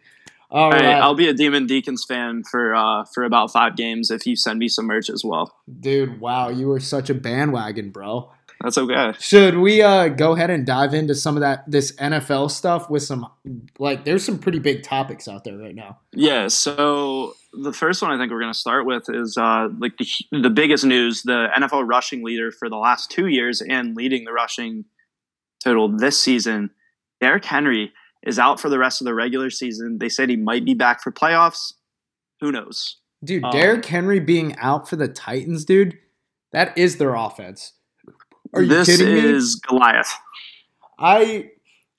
All 0.51 0.71
Hey, 0.71 0.85
right. 0.85 1.01
I'll 1.01 1.15
be 1.15 1.29
a 1.29 1.33
Demon 1.35 1.67
Deacons 1.67 2.05
fan 2.07 2.43
for 2.45 2.75
uh, 2.75 3.05
for 3.15 3.25
about 3.25 3.51
five 3.53 3.75
games 3.77 4.11
if 4.11 4.27
you 4.27 4.37
send 4.37 4.59
me 4.59 4.69
some 4.69 4.87
merch 4.87 5.09
as 5.09 5.25
well. 5.25 5.55
Dude, 5.81 6.21
wow, 6.21 6.49
you 6.51 6.71
are 6.73 6.81
such 6.81 7.09
a 7.09 7.15
bandwagon, 7.15 7.91
bro. 7.91 8.31
That's 8.63 8.79
okay. 8.79 9.13
Should 9.19 9.59
we 9.59 9.83
uh 9.83 10.09
go 10.09 10.33
ahead 10.33 10.51
and 10.51 10.65
dive 10.65 10.95
into 10.95 11.15
some 11.15 11.37
of 11.37 11.41
that 11.41 11.65
this 11.71 11.93
NFL 11.97 12.51
stuff 12.51 12.89
with 12.89 13.03
some 13.03 13.27
like 13.79 14.05
there's 14.05 14.25
some 14.25 14.39
pretty 14.39 14.59
big 14.59 14.83
topics 14.83 15.27
out 15.29 15.45
there 15.45 15.57
right 15.57 15.75
now. 15.75 15.99
Yeah. 16.13 16.49
So 16.49 17.35
the 17.53 17.73
first 17.73 18.01
one 18.03 18.11
I 18.11 18.19
think 18.19 18.31
we're 18.33 18.41
going 18.41 18.53
to 18.53 18.59
start 18.59 18.87
with 18.87 19.09
is 19.09 19.37
uh, 19.37 19.69
like 19.79 19.97
the, 19.99 20.07
the 20.43 20.51
biggest 20.51 20.85
news: 20.85 21.23
the 21.23 21.49
NFL 21.57 21.87
rushing 21.87 22.25
leader 22.25 22.51
for 22.51 22.69
the 22.71 22.77
last 22.77 23.11
two 23.11 23.27
years 23.27 23.61
and 23.61 23.97
leading 23.97 24.25
the 24.25 24.33
rushing 24.33 24.85
total 25.63 25.89
this 25.89 26.21
season, 26.21 26.71
Derrick 27.21 27.45
Henry 27.45 27.93
is 28.23 28.39
out 28.39 28.61
for 28.61 28.69
the 28.69 28.79
rest 28.79 29.01
of 29.01 29.05
the 29.05 29.15
regular 29.15 29.51
season. 29.51 29.99
They 29.99 30.09
said 30.09 30.31
he 30.31 30.37
might 30.37 30.65
be 30.65 30.75
back 30.75 31.03
for 31.03 31.11
playoffs. 31.13 31.73
Who 32.41 32.53
knows? 32.53 32.97
Dude, 33.25 33.45
Um, 33.45 33.53
Derrick 33.53 33.85
Henry 33.85 34.19
being 34.21 34.57
out 34.57 34.89
for 34.89 34.97
the 34.97 35.09
Titans, 35.09 35.65
dude, 35.65 35.99
that 36.53 36.77
is 36.77 36.97
their 36.97 37.15
offense. 37.15 37.75
Are 38.53 38.63
you 38.63 38.69
this 38.69 38.87
kidding 38.87 39.15
me? 39.15 39.21
is 39.21 39.57
Goliath. 39.57 40.13
I 40.99 41.51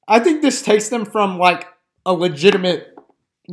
I 0.07 0.19
think 0.19 0.41
this 0.41 0.61
takes 0.61 0.89
them 0.89 1.05
from 1.05 1.37
like 1.37 1.67
a 2.05 2.13
legitimate 2.13 2.95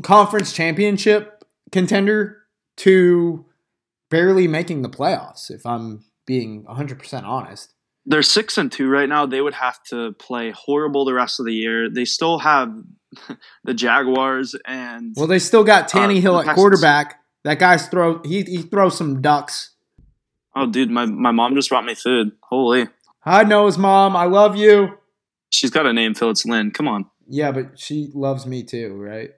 conference 0.03 0.53
championship 0.53 1.45
contender 1.73 2.39
to 2.79 3.45
barely 4.11 4.49
making 4.49 4.83
the 4.83 4.89
playoffs 4.89 5.51
if 5.51 5.65
I'm 5.65 6.05
being 6.27 6.65
100% 6.65 7.25
honest. 7.25 7.73
they're 8.07 8.23
six 8.23 8.57
and 8.59 8.71
two 8.73 8.89
right 8.89 9.09
now. 9.09 9.27
They 9.27 9.41
would 9.41 9.55
have 9.55 9.83
to 9.85 10.13
play 10.13 10.51
horrible 10.53 11.05
the 11.05 11.15
rest 11.15 11.39
of 11.41 11.47
the 11.47 11.53
year. 11.55 11.89
They 11.91 12.05
still 12.05 12.39
have 12.41 12.73
the 13.65 13.75
Jaguars 13.75 14.55
and 14.67 15.15
Well, 15.17 15.27
they 15.27 15.39
still 15.39 15.65
got 15.65 15.89
Tanny 15.89 16.19
Uh, 16.19 16.23
Hill 16.23 16.41
at 16.41 16.55
quarterback. 16.55 17.21
That 17.45 17.59
guy's 17.59 17.87
throw 17.89 18.23
he 18.23 18.43
he 18.43 18.63
throws 18.63 18.97
some 18.97 19.21
ducks. 19.23 19.71
Oh, 20.55 20.67
dude, 20.67 20.91
my 20.91 21.07
my 21.07 21.31
mom 21.31 21.55
just 21.55 21.69
brought 21.69 21.85
me 21.85 21.95
food. 21.95 22.33
Holy, 22.43 22.89
Hi, 23.21 23.43
Noah's 23.43 23.77
mom. 23.79 24.17
I 24.17 24.25
love 24.25 24.57
you. 24.57 24.99
she's 25.51 25.71
got 25.71 25.87
a 25.87 25.93
name, 25.93 26.15
Phil. 26.15 26.31
It's 26.31 26.45
Lynn. 26.47 26.71
Come 26.71 26.89
on. 26.89 27.07
Yeah, 27.29 27.53
but 27.53 27.79
she 27.79 28.11
loves 28.15 28.47
me 28.47 28.63
too, 28.65 28.95
right? 28.95 29.31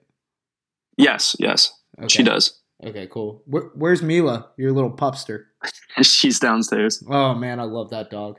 Yes, 0.97 1.37
yes, 1.38 1.73
Okay. 1.99 2.09
she 2.09 2.23
does. 2.23 2.61
Okay, 2.85 3.07
cool. 3.07 3.42
Where, 3.47 3.71
where's 3.75 4.02
Mila, 4.02 4.49
your 4.57 4.73
little 4.73 4.90
pupster? 4.90 5.45
she's 6.02 6.38
downstairs. 6.38 7.02
Oh 7.09 7.35
man, 7.35 7.61
I 7.61 7.64
love 7.64 7.90
that 7.90 8.11
dog. 8.11 8.38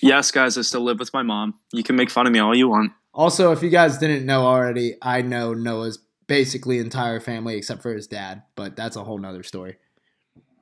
Yes, 0.00 0.30
guys, 0.30 0.56
I 0.56 0.62
still 0.62 0.82
live 0.82 0.98
with 1.00 1.12
my 1.12 1.22
mom. 1.22 1.54
You 1.72 1.82
can 1.82 1.96
make 1.96 2.10
fun 2.10 2.26
of 2.26 2.32
me 2.32 2.38
all 2.38 2.54
you 2.54 2.68
want. 2.68 2.92
Also, 3.12 3.52
if 3.52 3.62
you 3.62 3.70
guys 3.70 3.98
didn't 3.98 4.24
know 4.26 4.44
already, 4.46 4.96
I 5.02 5.22
know 5.22 5.54
Noah's 5.54 5.98
basically 6.26 6.78
entire 6.78 7.20
family 7.20 7.56
except 7.56 7.82
for 7.82 7.92
his 7.92 8.06
dad, 8.06 8.42
but 8.54 8.76
that's 8.76 8.96
a 8.96 9.04
whole 9.04 9.18
nother 9.18 9.42
story. 9.42 9.76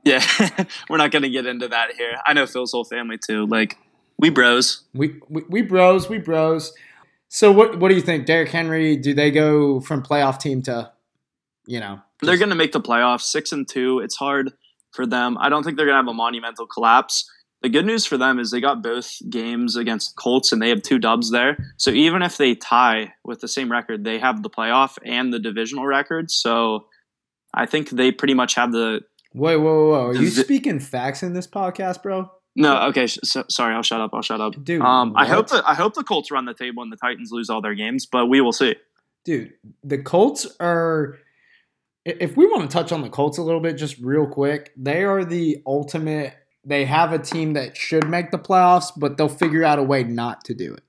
Yeah, 0.05 0.25
we're 0.89 0.97
not 0.97 1.11
gonna 1.11 1.29
get 1.31 1.47
into 1.47 1.69
that 1.69 1.95
here. 1.95 2.15
I 2.27 2.33
know 2.33 2.47
Phil's 2.47 2.73
whole 2.73 2.85
family 2.85 3.19
too. 3.19 3.47
Like 3.47 3.79
we 4.19 4.31
bros. 4.31 4.85
We, 4.95 5.21
we 5.29 5.43
we 5.49 5.63
bros, 5.63 6.09
we 6.09 6.19
bros. 6.19 6.73
So 7.29 7.51
what 7.51 7.79
what 7.79 7.89
do 7.89 7.95
you 7.95 8.01
think, 8.01 8.27
Derrick 8.27 8.51
Henry? 8.51 8.97
Do 8.97 9.15
they 9.15 9.31
go 9.31 9.81
from 9.81 10.03
playoff 10.03 10.39
team 10.39 10.63
to, 10.63 10.93
you 11.67 11.81
know, 11.81 12.01
They're 12.21 12.37
gonna 12.37 12.55
make 12.55 12.73
the 12.73 12.81
playoffs. 12.81 13.23
Six 13.23 13.53
and 13.53 13.69
two. 13.69 14.01
It's 14.01 14.17
hard 14.17 14.53
for 14.93 15.07
them. 15.07 15.39
I 15.41 15.49
don't 15.49 15.63
think 15.63 15.77
they're 15.77 15.87
gonna 15.87 15.99
have 15.99 16.09
a 16.09 16.15
monumental 16.15 16.67
collapse. 16.67 17.29
The 17.63 17.69
good 17.69 17.87
news 17.87 18.05
for 18.05 18.19
them 18.19 18.41
is 18.41 18.51
they 18.51 18.61
got 18.61 18.83
both 18.83 19.19
games 19.31 19.77
against 19.77 20.17
Colts 20.17 20.51
and 20.53 20.61
they 20.61 20.69
have 20.69 20.83
two 20.83 20.99
dubs 20.99 21.31
there. 21.31 21.57
So 21.77 21.93
even 21.93 22.21
if 22.21 22.37
they 22.37 22.57
tie 22.57 23.15
with 23.25 23.41
the 23.41 23.47
same 23.47 23.71
record, 23.71 24.03
they 24.03 24.19
have 24.19 24.43
the 24.43 24.51
playoff 24.51 24.99
and 25.05 25.33
the 25.33 25.39
divisional 25.39 25.87
record. 25.87 26.31
So 26.33 26.87
I 27.55 27.67
think 27.67 27.91
they 27.91 28.11
pretty 28.11 28.35
much 28.35 28.57
have 28.57 28.73
the 28.73 29.03
Wait, 29.35 29.57
whoa, 29.57 29.63
whoa, 29.65 29.89
whoa! 29.91 30.07
Are 30.09 30.15
you 30.15 30.31
The- 30.31 30.43
speaking 30.45 30.79
facts 30.79 31.23
in 31.23 31.33
this 31.33 31.47
podcast, 31.47 32.03
bro? 32.03 32.31
no. 32.55 32.83
Okay, 32.89 33.07
sh- 33.07 33.19
so, 33.25 33.45
sorry. 33.49 33.75
I'll 33.75 33.83
shut 33.83 34.01
up. 34.01 34.11
I'll 34.13 34.23
shut 34.23 34.41
up. 34.41 34.63
Dude, 34.63 34.83
Um, 34.83 35.15
I 35.17 35.27
hope 35.27 35.51
what? 35.51 35.63
that 35.63 35.69
I 35.69 35.75
hope 35.75 35.95
the 35.95 36.05
Colts 36.05 36.31
run 36.31 36.45
the 36.45 36.55
table 36.55 36.83
and 36.83 36.93
the 36.93 36.97
Titans 36.97 37.31
lose 37.33 37.49
all 37.49 37.61
their 37.63 37.75
games, 37.75 38.05
but 38.07 38.27
we 38.27 38.41
will 38.41 38.53
see. 38.53 38.77
dude, 39.25 39.53
the 39.85 39.99
Colts 39.99 40.47
are. 40.61 41.17
If 42.05 42.37
we 42.37 42.47
want 42.47 42.69
to 42.69 42.73
touch 42.77 42.91
on 42.91 43.03
the 43.03 43.09
Colts 43.09 43.39
a 43.39 43.43
little 43.43 43.61
bit, 43.61 43.75
just 43.75 43.97
real 43.99 44.27
quick, 44.27 44.73
they 44.77 45.05
are 45.05 45.25
the 45.25 45.63
ultimate. 45.67 46.35
They 46.65 46.85
have 46.85 47.13
a 47.13 47.19
team 47.19 47.53
that 47.55 47.77
should 47.77 48.09
make 48.09 48.31
the 48.33 48.39
playoffs, 48.39 48.91
but 48.97 49.17
they'll 49.17 49.29
figure 49.29 49.63
out 49.65 49.79
a 49.79 49.83
way 49.83 50.03
not 50.05 50.45
to 50.47 50.55
do 50.55 50.75
it. 50.75 50.83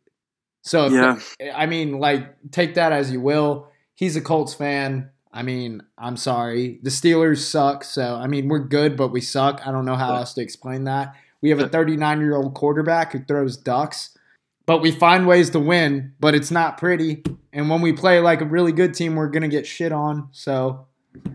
So, 0.63 0.87
if 0.87 1.35
Yeah. 1.39 1.53
I 1.55 1.65
mean, 1.67 1.99
like, 1.99 2.35
take 2.51 2.73
that 2.75 2.91
as 2.91 3.11
you 3.11 3.21
will. 3.21 3.67
He's 3.95 4.15
a 4.15 4.21
Colts 4.21 4.53
fan. 4.55 5.09
I 5.33 5.41
mean, 5.43 5.81
I'm 5.97 6.15
sorry. 6.15 6.79
The 6.83 6.89
Steelers 6.91 7.39
suck. 7.39 7.83
So, 7.83 8.15
I 8.15 8.27
mean, 8.27 8.47
we're 8.47 8.59
good, 8.59 8.95
but 8.95 9.07
we 9.09 9.19
suck. 9.19 9.65
I 9.65 9.71
don't 9.71 9.85
know 9.85 9.95
how 9.95 10.15
else 10.15 10.33
to 10.35 10.41
explain 10.41 10.83
that. 10.83 11.15
We 11.41 11.49
have 11.49 11.59
a 11.59 11.67
39 11.67 12.21
year 12.21 12.35
old 12.35 12.53
quarterback 12.53 13.11
who 13.13 13.19
throws 13.23 13.57
ducks, 13.57 14.17
but 14.65 14.81
we 14.81 14.91
find 14.91 15.27
ways 15.27 15.49
to 15.51 15.59
win, 15.59 16.13
but 16.19 16.35
it's 16.35 16.51
not 16.51 16.77
pretty. 16.77 17.23
And 17.51 17.69
when 17.69 17.81
we 17.81 17.93
play 17.93 18.19
like 18.19 18.41
a 18.41 18.45
really 18.45 18.71
good 18.71 18.93
team, 18.93 19.15
we're 19.15 19.27
going 19.27 19.43
to 19.43 19.49
get 19.49 19.65
shit 19.67 19.91
on. 19.91 20.29
So, 20.31 20.87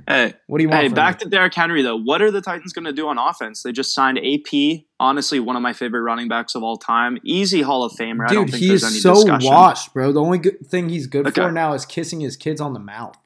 Hey, 0.08 0.34
what 0.48 0.58
do 0.58 0.64
you 0.64 0.70
want? 0.70 0.82
Hey, 0.82 0.88
back 0.88 1.20
me? 1.20 1.24
to 1.24 1.30
Derrick 1.30 1.54
Henry 1.54 1.82
though. 1.82 1.96
What 1.96 2.20
are 2.20 2.30
the 2.32 2.40
Titans 2.40 2.72
going 2.72 2.86
to 2.86 2.92
do 2.92 3.06
on 3.08 3.16
offense? 3.18 3.62
They 3.62 3.70
just 3.70 3.94
signed 3.94 4.18
AP. 4.18 4.80
Honestly, 4.98 5.38
one 5.38 5.54
of 5.54 5.62
my 5.62 5.72
favorite 5.72 6.00
running 6.00 6.26
backs 6.26 6.54
of 6.56 6.62
all 6.64 6.76
time. 6.78 7.18
Easy 7.22 7.62
Hall 7.62 7.84
of 7.84 7.92
Famer. 7.92 8.28
I 8.28 8.32
don't 8.34 8.46
Dude, 8.46 8.52
think 8.54 8.62
he 8.62 8.68
there's 8.68 8.82
is 8.82 8.90
any 8.92 9.00
so 9.00 9.14
discussion. 9.14 9.50
washed, 9.52 9.94
bro. 9.94 10.10
The 10.10 10.20
only 10.20 10.38
good 10.38 10.66
thing 10.66 10.88
he's 10.88 11.06
good 11.06 11.28
Okay. 11.28 11.42
for 11.42 11.52
now 11.52 11.74
is 11.74 11.84
kissing 11.86 12.20
his 12.20 12.36
kids 12.36 12.60
on 12.60 12.72
the 12.72 12.80
mouth. 12.80 13.16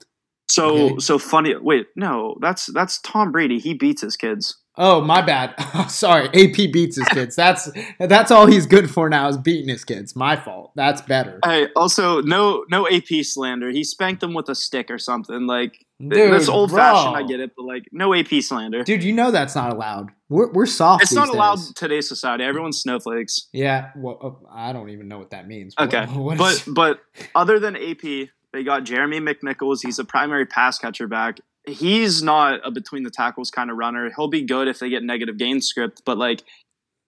So 0.52 0.64
Okay. 0.74 0.98
so 0.98 1.18
funny. 1.18 1.54
Wait, 1.56 1.86
no, 1.96 2.36
that's 2.40 2.66
that's 2.72 3.00
Tom 3.00 3.32
Brady. 3.32 3.58
He 3.58 3.74
beats 3.74 4.02
his 4.02 4.16
kids. 4.16 4.58
Oh, 4.78 5.02
my 5.02 5.20
bad. 5.20 5.54
Sorry, 5.90 6.28
AP 6.28 6.72
beats 6.72 6.96
his 6.96 7.06
kids. 7.08 7.36
That's 7.36 7.70
that's 8.00 8.30
all 8.30 8.46
he's 8.46 8.64
good 8.66 8.90
for 8.90 9.10
now 9.10 9.28
is 9.28 9.36
beating 9.36 9.68
his 9.68 9.84
kids. 9.84 10.16
My 10.16 10.34
fault. 10.36 10.72
That's 10.74 11.02
better. 11.02 11.38
Hey, 11.44 11.68
also 11.76 12.22
no 12.22 12.64
no 12.70 12.88
AP 12.88 13.22
slander. 13.22 13.70
He 13.70 13.84
spanked 13.84 14.20
them 14.22 14.32
with 14.34 14.48
a 14.48 14.54
stick 14.54 14.90
or 14.90 14.98
something. 14.98 15.46
Like 15.46 15.84
Dude, 16.00 16.32
that's 16.32 16.48
old 16.48 16.70
fashioned. 16.72 17.16
I 17.16 17.22
get 17.22 17.38
it, 17.40 17.52
but 17.56 17.64
like 17.64 17.84
no 17.92 18.14
AP 18.14 18.30
slander. 18.40 18.82
Dude, 18.82 19.04
you 19.04 19.12
know 19.12 19.30
that's 19.30 19.54
not 19.54 19.72
allowed. 19.72 20.08
We're, 20.30 20.50
we're 20.50 20.66
soft. 20.66 21.02
it's 21.02 21.12
not 21.12 21.28
allowed 21.28 21.56
days. 21.56 21.68
in 21.68 21.74
today's 21.74 22.08
society. 22.08 22.42
Everyone's 22.42 22.80
snowflakes. 22.80 23.48
Yeah, 23.52 23.90
well, 23.94 24.18
uh, 24.50 24.50
I 24.50 24.72
don't 24.72 24.88
even 24.88 25.06
know 25.06 25.18
what 25.18 25.30
that 25.30 25.46
means. 25.46 25.74
Okay, 25.78 26.06
What- 26.06 26.16
what 26.24 26.38
but 26.38 26.52
is- 26.54 26.62
but 26.66 27.00
other 27.34 27.60
than 27.60 27.76
AP, 27.76 28.30
they 28.52 28.62
got 28.62 28.84
Jeremy 28.84 29.20
McNichols. 29.20 29.80
He's 29.82 29.98
a 29.98 30.04
primary 30.04 30.46
pass 30.46 30.78
catcher 30.78 31.06
back. 31.06 31.38
He's 31.66 32.22
not 32.22 32.60
a 32.64 32.70
between 32.70 33.02
the 33.02 33.10
tackles 33.10 33.50
kind 33.50 33.70
of 33.70 33.76
runner. 33.76 34.10
He'll 34.16 34.28
be 34.28 34.42
good 34.42 34.68
if 34.68 34.78
they 34.78 34.90
get 34.90 35.02
negative 35.02 35.38
gain 35.38 35.60
script, 35.60 36.02
but 36.04 36.18
like 36.18 36.42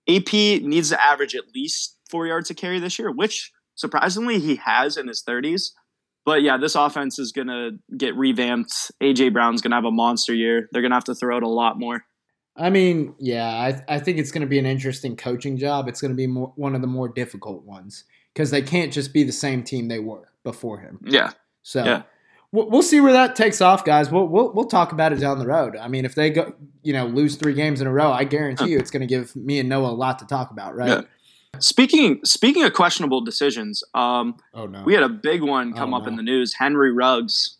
AP 0.09 0.33
needs 0.33 0.91
to 0.91 1.03
average 1.03 1.35
at 1.35 1.55
least 1.55 1.99
four 2.09 2.27
yards 2.27 2.51
a 2.51 2.55
carry 2.55 2.79
this 2.79 2.99
year, 2.99 3.11
which 3.11 3.53
surprisingly 3.75 4.39
he 4.39 4.57
has 4.57 4.97
in 4.97 5.09
his 5.09 5.23
thirties. 5.23 5.75
But 6.25 6.43
yeah, 6.43 6.57
this 6.57 6.75
offense 6.75 7.19
is 7.19 7.33
gonna 7.33 7.73
get 7.97 8.17
revamped. 8.17 8.93
AJ 9.03 9.33
Brown's 9.33 9.61
gonna 9.61 9.75
have 9.75 9.85
a 9.85 9.91
monster 9.91 10.33
year. 10.33 10.69
They're 10.73 10.83
gonna 10.83 10.95
have 10.95 11.05
to 11.05 11.15
throw 11.15 11.37
it 11.37 11.43
a 11.43 11.49
lot 11.49 11.79
more. 11.79 12.05
I 12.57 12.71
mean, 12.71 13.17
yeah, 13.19 13.49
I, 13.49 13.97
I 13.97 13.99
think 13.99 14.19
it's 14.19 14.31
going 14.31 14.43
to 14.43 14.47
be 14.47 14.61
an 14.61 14.67
interesting 14.67 15.17
coaching 15.17 15.57
job. 15.57 15.89
It's 15.89 16.01
going 16.01 16.13
to 16.13 16.17
be 16.17 16.29
more, 16.29 16.53
one 16.55 16.77
of 16.77 16.83
the 16.83 16.87
more 16.87 17.09
difficult 17.09 17.65
ones 17.65 18.05
because 18.33 18.53
they 18.53 18.63
can't 18.63 18.93
just 18.93 19.13
be 19.13 19.25
the 19.25 19.33
same 19.33 19.65
team 19.65 19.89
they 19.89 19.99
were 19.99 20.29
before 20.45 20.79
him. 20.79 21.01
Yeah, 21.05 21.33
So 21.63 21.85
Yeah. 21.85 22.03
we'll, 22.53 22.71
we'll 22.71 22.83
see 22.83 23.01
where 23.01 23.13
that 23.15 23.35
takes 23.35 23.61
off, 23.61 23.85
guys. 23.85 24.11
We'll, 24.13 24.29
we'll 24.29 24.53
we'll 24.53 24.67
talk 24.67 24.93
about 24.93 25.13
it 25.13 25.17
down 25.17 25.41
the 25.41 25.47
road. 25.47 25.77
I 25.77 25.89
mean, 25.89 26.05
if 26.05 26.15
they 26.15 26.31
go, 26.31 26.55
you 26.85 26.93
know, 26.93 27.07
lose 27.07 27.35
three 27.35 27.55
games 27.55 27.81
in 27.81 27.87
a 27.89 27.93
row, 27.93 28.13
I 28.13 28.23
guarantee 28.25 28.69
you 28.71 28.79
it's 28.79 28.93
going 28.93 29.01
to 29.01 29.07
give 29.07 29.35
me 29.35 29.59
and 29.59 29.69
Noah 29.69 29.91
a 29.91 29.97
lot 29.97 30.21
to 30.21 30.27
talk 30.27 30.53
about, 30.53 30.77
right? 30.77 30.89
Yeah. 30.89 31.01
Speaking 31.61 32.21
speaking 32.25 32.63
of 32.65 32.73
questionable 32.75 33.21
decisions, 33.23 33.83
um, 33.95 34.37
Oh 34.53 34.67
no, 34.67 34.83
we 34.85 34.95
had 34.95 35.03
a 35.03 35.09
big 35.09 35.43
one 35.43 35.73
come 35.73 35.95
Oh, 35.95 35.99
up 35.99 36.07
in 36.07 36.17
the 36.17 36.23
news. 36.23 36.55
Henry 36.55 36.93
Ruggs. 36.93 37.57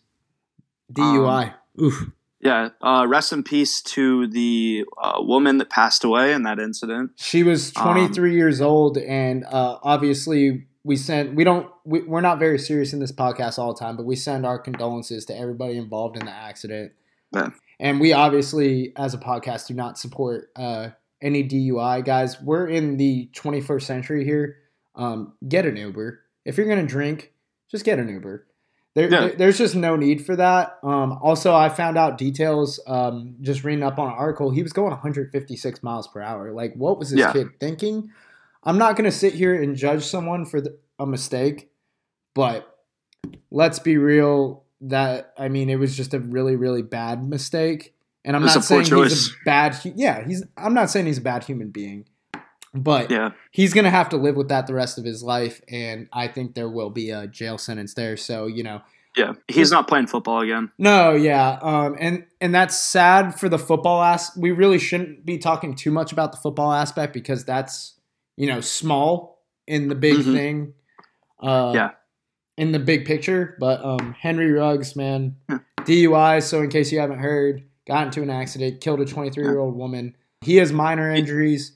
DUI. 0.93 1.53
Oof. 1.81 2.09
Yeah, 2.41 2.69
uh, 2.81 3.05
rest 3.07 3.33
in 3.33 3.41
peace 3.41 3.81
to 3.81 4.27
the 4.27 4.85
uh, 5.01 5.13
woman 5.19 5.57
that 5.57 5.69
passed 5.71 6.03
away 6.03 6.31
in 6.33 6.43
that 6.43 6.59
incident. 6.59 7.11
She 7.15 7.41
was 7.41 7.71
Um, 7.75 7.83
23 7.83 8.35
years 8.35 8.61
old, 8.61 8.97
and 8.99 9.43
uh, 9.45 9.79
obviously 9.81 10.67
we 10.85 10.95
send 10.95 11.35
We 11.35 11.43
don't. 11.43 11.69
We, 11.83 12.01
we're 12.03 12.21
not 12.21 12.39
very 12.39 12.57
serious 12.59 12.93
in 12.93 12.99
this 12.99 13.11
podcast 13.11 13.57
all 13.59 13.73
the 13.73 13.79
time, 13.79 13.97
but 13.97 14.05
we 14.05 14.15
send 14.15 14.45
our 14.45 14.57
condolences 14.59 15.25
to 15.25 15.37
everybody 15.37 15.75
involved 15.77 16.15
in 16.15 16.25
the 16.25 16.31
accident. 16.31 16.93
Yeah. 17.33 17.49
And 17.79 17.99
we 17.99 18.13
obviously, 18.13 18.93
as 18.95 19.13
a 19.13 19.17
podcast, 19.17 19.67
do 19.67 19.73
not 19.73 19.97
support 19.97 20.49
uh, 20.55 20.89
any 21.21 21.43
DUI 21.43 22.05
guys. 22.05 22.39
We're 22.41 22.67
in 22.67 22.95
the 22.97 23.29
21st 23.33 23.81
century 23.81 24.23
here. 24.23 24.57
Um, 24.95 25.33
get 25.45 25.65
an 25.65 25.75
Uber 25.75 26.21
if 26.45 26.55
you're 26.57 26.67
gonna 26.67 26.85
drink. 26.87 27.33
Just 27.69 27.83
get 27.83 27.99
an 27.99 28.07
Uber. 28.07 28.45
There, 28.93 29.09
Yeah. 29.11 29.19
there- 29.21 29.35
there's 29.35 29.57
just 29.57 29.75
no 29.75 29.97
need 29.97 30.25
for 30.25 30.35
that. 30.37 30.77
Um, 30.83 31.19
also, 31.21 31.53
I 31.53 31.67
found 31.67 31.97
out 31.97 32.17
details 32.17 32.79
um, 32.87 33.35
just 33.41 33.63
reading 33.65 33.83
up 33.83 33.99
on 33.99 34.07
an 34.07 34.13
article. 34.17 34.51
He 34.51 34.63
was 34.63 34.71
going 34.71 34.91
156 34.91 35.83
miles 35.83 36.07
per 36.07 36.21
hour. 36.21 36.51
Like, 36.53 36.75
what 36.75 36.97
was 36.97 37.09
this 37.09 37.19
Yeah. 37.19 37.33
kid 37.33 37.47
thinking? 37.59 38.11
I'm 38.65 38.77
not 38.77 38.95
going 38.95 39.05
to 39.05 39.15
sit 39.15 39.33
here 39.33 39.61
and 39.61 39.75
judge 39.75 40.03
someone 40.03 40.45
for 40.45 40.59
the, 40.59 40.77
a 40.97 41.05
mistake, 41.05 41.69
but 42.33 42.77
let's 43.51 43.79
be 43.79 43.97
real. 43.97 44.63
That 44.81 45.33
I 45.37 45.47
mean, 45.47 45.69
it 45.69 45.77
was 45.77 45.95
just 45.95 46.13
a 46.13 46.19
really, 46.19 46.55
really 46.55 46.81
bad 46.81 47.23
mistake. 47.23 47.93
And 48.23 48.35
I'm 48.35 48.43
not 48.43 48.63
saying 48.63 48.85
he's 48.85 49.29
a 49.29 49.31
bad. 49.45 49.79
Yeah, 49.83 50.25
he's. 50.25 50.43
I'm 50.57 50.73
not 50.73 50.89
saying 50.89 51.05
he's 51.05 51.19
a 51.19 51.21
bad 51.21 51.43
human 51.43 51.69
being, 51.69 52.05
but 52.73 53.09
Yeah, 53.09 53.31
he's 53.51 53.73
gonna 53.73 53.89
have 53.89 54.09
to 54.09 54.17
live 54.17 54.35
with 54.35 54.49
that 54.49 54.67
the 54.67 54.73
rest 54.73 54.97
of 54.97 55.05
his 55.05 55.23
life, 55.23 55.61
and 55.69 56.09
I 56.11 56.27
think 56.27 56.55
there 56.55 56.69
will 56.69 56.89
be 56.89 57.11
a 57.11 57.25
jail 57.27 57.57
sentence 57.57 57.93
there. 57.93 58.17
So 58.17 58.47
you 58.47 58.63
know, 58.63 58.81
yeah. 59.15 59.33
He's 59.47 59.71
not 59.71 59.87
playing 59.87 60.07
football 60.07 60.41
again. 60.41 60.71
no, 60.77 61.13
yeah, 61.13 61.57
um, 61.61 61.95
and 61.99 62.25
and 62.41 62.53
that's 62.53 62.77
sad 62.77 63.39
for 63.39 63.47
the 63.47 63.59
football 63.59 64.03
as. 64.03 64.31
We 64.35 64.51
really 64.51 64.79
shouldn't 64.79 65.25
be 65.25 65.37
talking 65.37 65.75
too 65.75 65.91
much 65.91 66.11
about 66.11 66.31
the 66.31 66.37
football 66.37 66.71
aspect 66.73 67.13
because 67.13 67.45
that's 67.45 67.94
you 68.37 68.47
know 68.47 68.61
small 68.61 69.43
in 69.67 69.87
the 69.89 69.95
big 69.95 70.17
Mhm. 70.17 70.33
thing. 70.33 70.73
Uh, 71.41 71.71
Yeah. 71.75 71.89
in 72.57 72.71
the 72.71 72.79
big 72.79 73.05
picture, 73.05 73.57
but 73.59 73.83
um, 73.83 74.15
Henry 74.17 74.51
Ruggs, 74.51 74.95
man, 74.95 75.35
Yeah. 75.49 75.59
DUI. 75.83 76.39
So 76.41 76.61
in 76.61 76.69
case 76.69 76.91
you 76.91 76.99
haven't 76.99 77.19
heard, 77.19 77.63
got 77.85 78.07
into 78.07 78.21
an 78.21 78.29
accident, 78.29 78.79
killed 78.81 79.01
a 79.01 79.05
23 79.05 79.43
year 79.43 79.59
old 79.59 79.75
woman. 79.75 80.15
He 80.41 80.55
has 80.57 80.71
minor 80.71 81.11
injuries. 81.11 81.73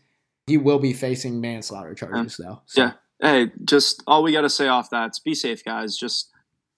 He 0.47 0.57
will 0.57 0.79
be 0.79 0.93
facing 0.93 1.41
manslaughter 1.41 1.93
charges 1.93 2.37
though. 2.37 2.61
So, 2.65 2.81
Yeah. 2.81 2.91
Hey, 3.21 3.51
just 3.65 4.01
all 4.07 4.23
we 4.23 4.31
got 4.31 4.41
to 4.41 4.49
say 4.49 4.67
off 4.67 4.89
that 4.91 5.11
is 5.11 5.19
be 5.19 5.35
safe, 5.35 5.63
guys. 5.65 5.97
Just 5.97 6.31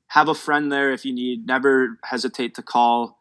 have 0.08 0.28
a 0.28 0.34
friend 0.34 0.72
there 0.72 0.92
if 0.92 1.06
you 1.06 1.14
need. 1.14 1.46
Never 1.46 2.00
hesitate 2.04 2.56
to 2.56 2.64
call. 2.64 3.20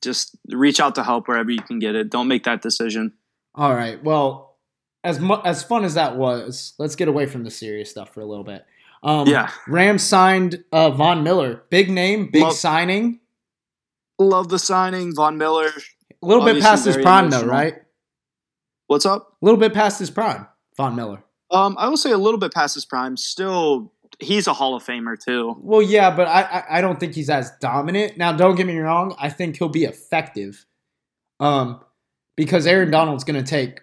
Just 0.00 0.36
reach 0.48 0.78
out 0.78 0.94
to 0.94 1.02
help 1.02 1.26
wherever 1.26 1.50
you 1.50 1.60
can 1.60 1.80
get 1.80 1.96
it. 1.96 2.08
Don't 2.10 2.28
make 2.28 2.44
that 2.44 2.62
decision. 2.62 3.12
All 3.56 3.74
right. 3.74 4.02
Well, 4.04 4.49
as 5.04 5.18
mu- 5.20 5.40
as 5.44 5.62
fun 5.62 5.84
as 5.84 5.94
that 5.94 6.16
was, 6.16 6.74
let's 6.78 6.96
get 6.96 7.08
away 7.08 7.26
from 7.26 7.44
the 7.44 7.50
serious 7.50 7.90
stuff 7.90 8.12
for 8.14 8.20
a 8.20 8.26
little 8.26 8.44
bit. 8.44 8.64
Um, 9.02 9.26
Yeah. 9.26 9.50
Rams 9.66 10.02
signed 10.02 10.62
uh, 10.72 10.90
Von 10.90 11.22
Miller, 11.22 11.62
big 11.70 11.90
name, 11.90 12.28
big 12.30 12.42
Love- 12.42 12.52
signing. 12.54 13.20
Love 14.18 14.48
the 14.50 14.58
signing, 14.58 15.14
Von 15.14 15.38
Miller. 15.38 15.70
A 16.22 16.26
little 16.26 16.44
bit 16.44 16.62
past 16.62 16.84
his 16.84 16.98
prime, 16.98 17.30
though, 17.30 17.46
right? 17.46 17.76
What's 18.88 19.06
up? 19.06 19.36
A 19.40 19.44
little 19.44 19.58
bit 19.58 19.72
past 19.72 19.98
his 19.98 20.10
prime, 20.10 20.46
Von 20.76 20.94
Miller. 20.94 21.24
Um, 21.50 21.74
I 21.78 21.88
will 21.88 21.96
say 21.96 22.10
a 22.10 22.18
little 22.18 22.38
bit 22.38 22.52
past 22.52 22.74
his 22.74 22.84
prime. 22.84 23.16
Still, 23.16 23.90
he's 24.18 24.46
a 24.46 24.52
Hall 24.52 24.74
of 24.76 24.84
Famer 24.84 25.18
too. 25.18 25.56
Well, 25.60 25.80
yeah, 25.80 26.14
but 26.14 26.28
I, 26.28 26.42
I 26.42 26.78
I 26.78 26.80
don't 26.82 27.00
think 27.00 27.14
he's 27.14 27.30
as 27.30 27.50
dominant. 27.62 28.18
Now, 28.18 28.32
don't 28.32 28.56
get 28.56 28.66
me 28.66 28.76
wrong. 28.76 29.16
I 29.18 29.30
think 29.30 29.56
he'll 29.56 29.68
be 29.70 29.84
effective, 29.84 30.66
um, 31.40 31.80
because 32.36 32.66
Aaron 32.66 32.90
Donald's 32.90 33.24
going 33.24 33.42
to 33.42 33.48
take 33.48 33.80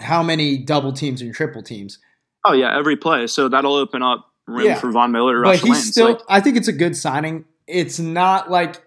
how 0.00 0.22
many 0.22 0.58
double 0.58 0.92
teams 0.92 1.20
and 1.22 1.34
triple 1.34 1.62
teams. 1.62 1.98
Oh 2.44 2.52
yeah, 2.52 2.76
every 2.76 2.96
play. 2.96 3.26
So 3.26 3.48
that'll 3.48 3.74
open 3.74 4.02
up 4.02 4.26
room 4.46 4.66
Yeah. 4.66 4.74
for 4.78 4.90
Von 4.90 5.12
Miller 5.12 5.42
But 5.42 5.58
he's 5.60 5.90
still. 5.90 6.08
Like, 6.10 6.20
I 6.28 6.40
think 6.40 6.56
it's 6.56 6.68
a 6.68 6.72
good 6.72 6.96
signing. 6.96 7.44
It's 7.66 7.98
not 7.98 8.50
like 8.50 8.82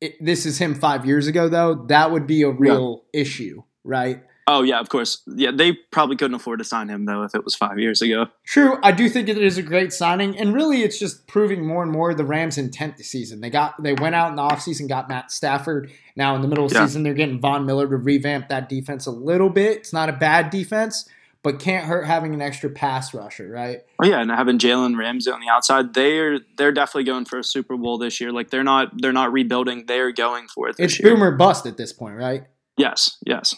it, 0.00 0.14
this 0.20 0.46
is 0.46 0.58
him 0.58 0.74
five 0.74 1.04
years 1.04 1.26
ago, 1.26 1.48
though. 1.48 1.74
That 1.88 2.10
would 2.10 2.26
be 2.26 2.42
a 2.42 2.50
real 2.50 3.04
issue, 3.12 3.62
right? 3.84 4.22
Oh 4.46 4.62
yeah, 4.62 4.80
of 4.80 4.88
course. 4.88 5.22
Yeah, 5.26 5.50
they 5.50 5.72
probably 5.90 6.16
couldn't 6.16 6.34
afford 6.34 6.58
to 6.58 6.64
sign 6.64 6.88
him 6.88 7.04
though 7.04 7.22
if 7.22 7.34
it 7.34 7.44
was 7.44 7.54
five 7.54 7.78
years 7.78 8.02
ago. 8.02 8.26
True, 8.44 8.78
I 8.82 8.92
do 8.92 9.08
think 9.08 9.28
it 9.28 9.38
is 9.38 9.58
a 9.58 9.62
great 9.62 9.92
signing, 9.92 10.38
and 10.38 10.54
really, 10.54 10.82
it's 10.82 10.98
just 10.98 11.26
proving 11.26 11.66
more 11.66 11.82
and 11.82 11.90
more 11.92 12.14
the 12.14 12.24
Rams' 12.24 12.58
intent 12.58 12.96
this 12.96 13.08
season. 13.08 13.40
They 13.40 13.50
got 13.50 13.82
they 13.82 13.94
went 13.94 14.14
out 14.14 14.30
in 14.30 14.36
the 14.36 14.42
offseason, 14.42 14.88
got 14.88 15.08
Matt 15.08 15.30
Stafford. 15.30 15.90
Now 16.16 16.34
in 16.36 16.42
the 16.42 16.48
middle 16.48 16.64
of 16.64 16.72
the 16.72 16.78
Yeah. 16.78 16.86
season, 16.86 17.02
they're 17.02 17.14
getting 17.14 17.40
Von 17.40 17.66
Miller 17.66 17.88
to 17.88 17.96
revamp 17.96 18.48
that 18.48 18.68
defense 18.68 19.06
a 19.06 19.10
little 19.10 19.50
bit. 19.50 19.78
It's 19.78 19.92
not 19.92 20.08
a 20.08 20.12
bad 20.12 20.50
defense, 20.50 21.08
but 21.42 21.58
can't 21.58 21.86
hurt 21.86 22.04
having 22.06 22.32
an 22.34 22.40
extra 22.40 22.70
pass 22.70 23.12
rusher, 23.12 23.48
right? 23.50 23.80
Oh 24.00 24.06
yeah, 24.06 24.20
and 24.20 24.30
having 24.30 24.58
Jalen 24.58 24.96
Ramsey 24.96 25.30
on 25.30 25.40
the 25.40 25.48
outside, 25.48 25.92
they're 25.94 26.38
they're 26.56 26.72
definitely 26.72 27.04
going 27.04 27.24
for 27.24 27.38
a 27.38 27.44
Super 27.44 27.76
Bowl 27.76 27.98
this 27.98 28.20
year. 28.20 28.30
Like 28.32 28.50
they're 28.50 28.62
not 28.64 28.92
they're 29.00 29.12
not 29.12 29.32
rebuilding. 29.32 29.86
They're 29.86 30.12
going 30.12 30.46
for 30.48 30.68
it 30.68 30.76
this 30.76 30.92
It's 30.92 31.00
year. 31.00 31.14
boomer 31.14 31.32
bust 31.32 31.66
at 31.66 31.76
this 31.76 31.92
point, 31.92 32.16
right? 32.16 32.44
Yes, 32.76 33.18
yes, 33.26 33.54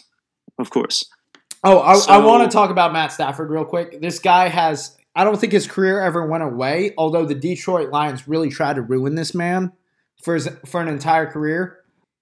of 0.57 0.69
course. 0.69 1.05
Oh, 1.63 1.79
I, 1.79 2.15
I 2.15 2.17
want 2.19 2.49
to 2.49 2.55
talk 2.55 2.69
about 2.69 2.93
Matt 2.93 3.11
Stafford 3.11 3.49
real 3.49 3.65
quick. 3.65 3.99
This 4.01 4.19
guy 4.19 4.47
has, 4.47 4.95
I 5.15 5.23
don't 5.23 5.39
think 5.39 5.51
his 5.51 5.67
career 5.67 5.99
ever 6.01 6.25
went 6.25 6.43
away, 6.43 6.93
although 6.97 7.25
the 7.25 7.35
Detroit 7.35 7.89
Lions 7.89 8.27
really 8.27 8.49
tried 8.49 8.75
to 8.75 8.81
ruin 8.81 9.15
this 9.15 9.33
man 9.33 9.71
for 10.23 10.35
his, 10.35 10.49
for 10.65 10.81
an 10.81 10.87
entire 10.87 11.25
career. 11.25 11.79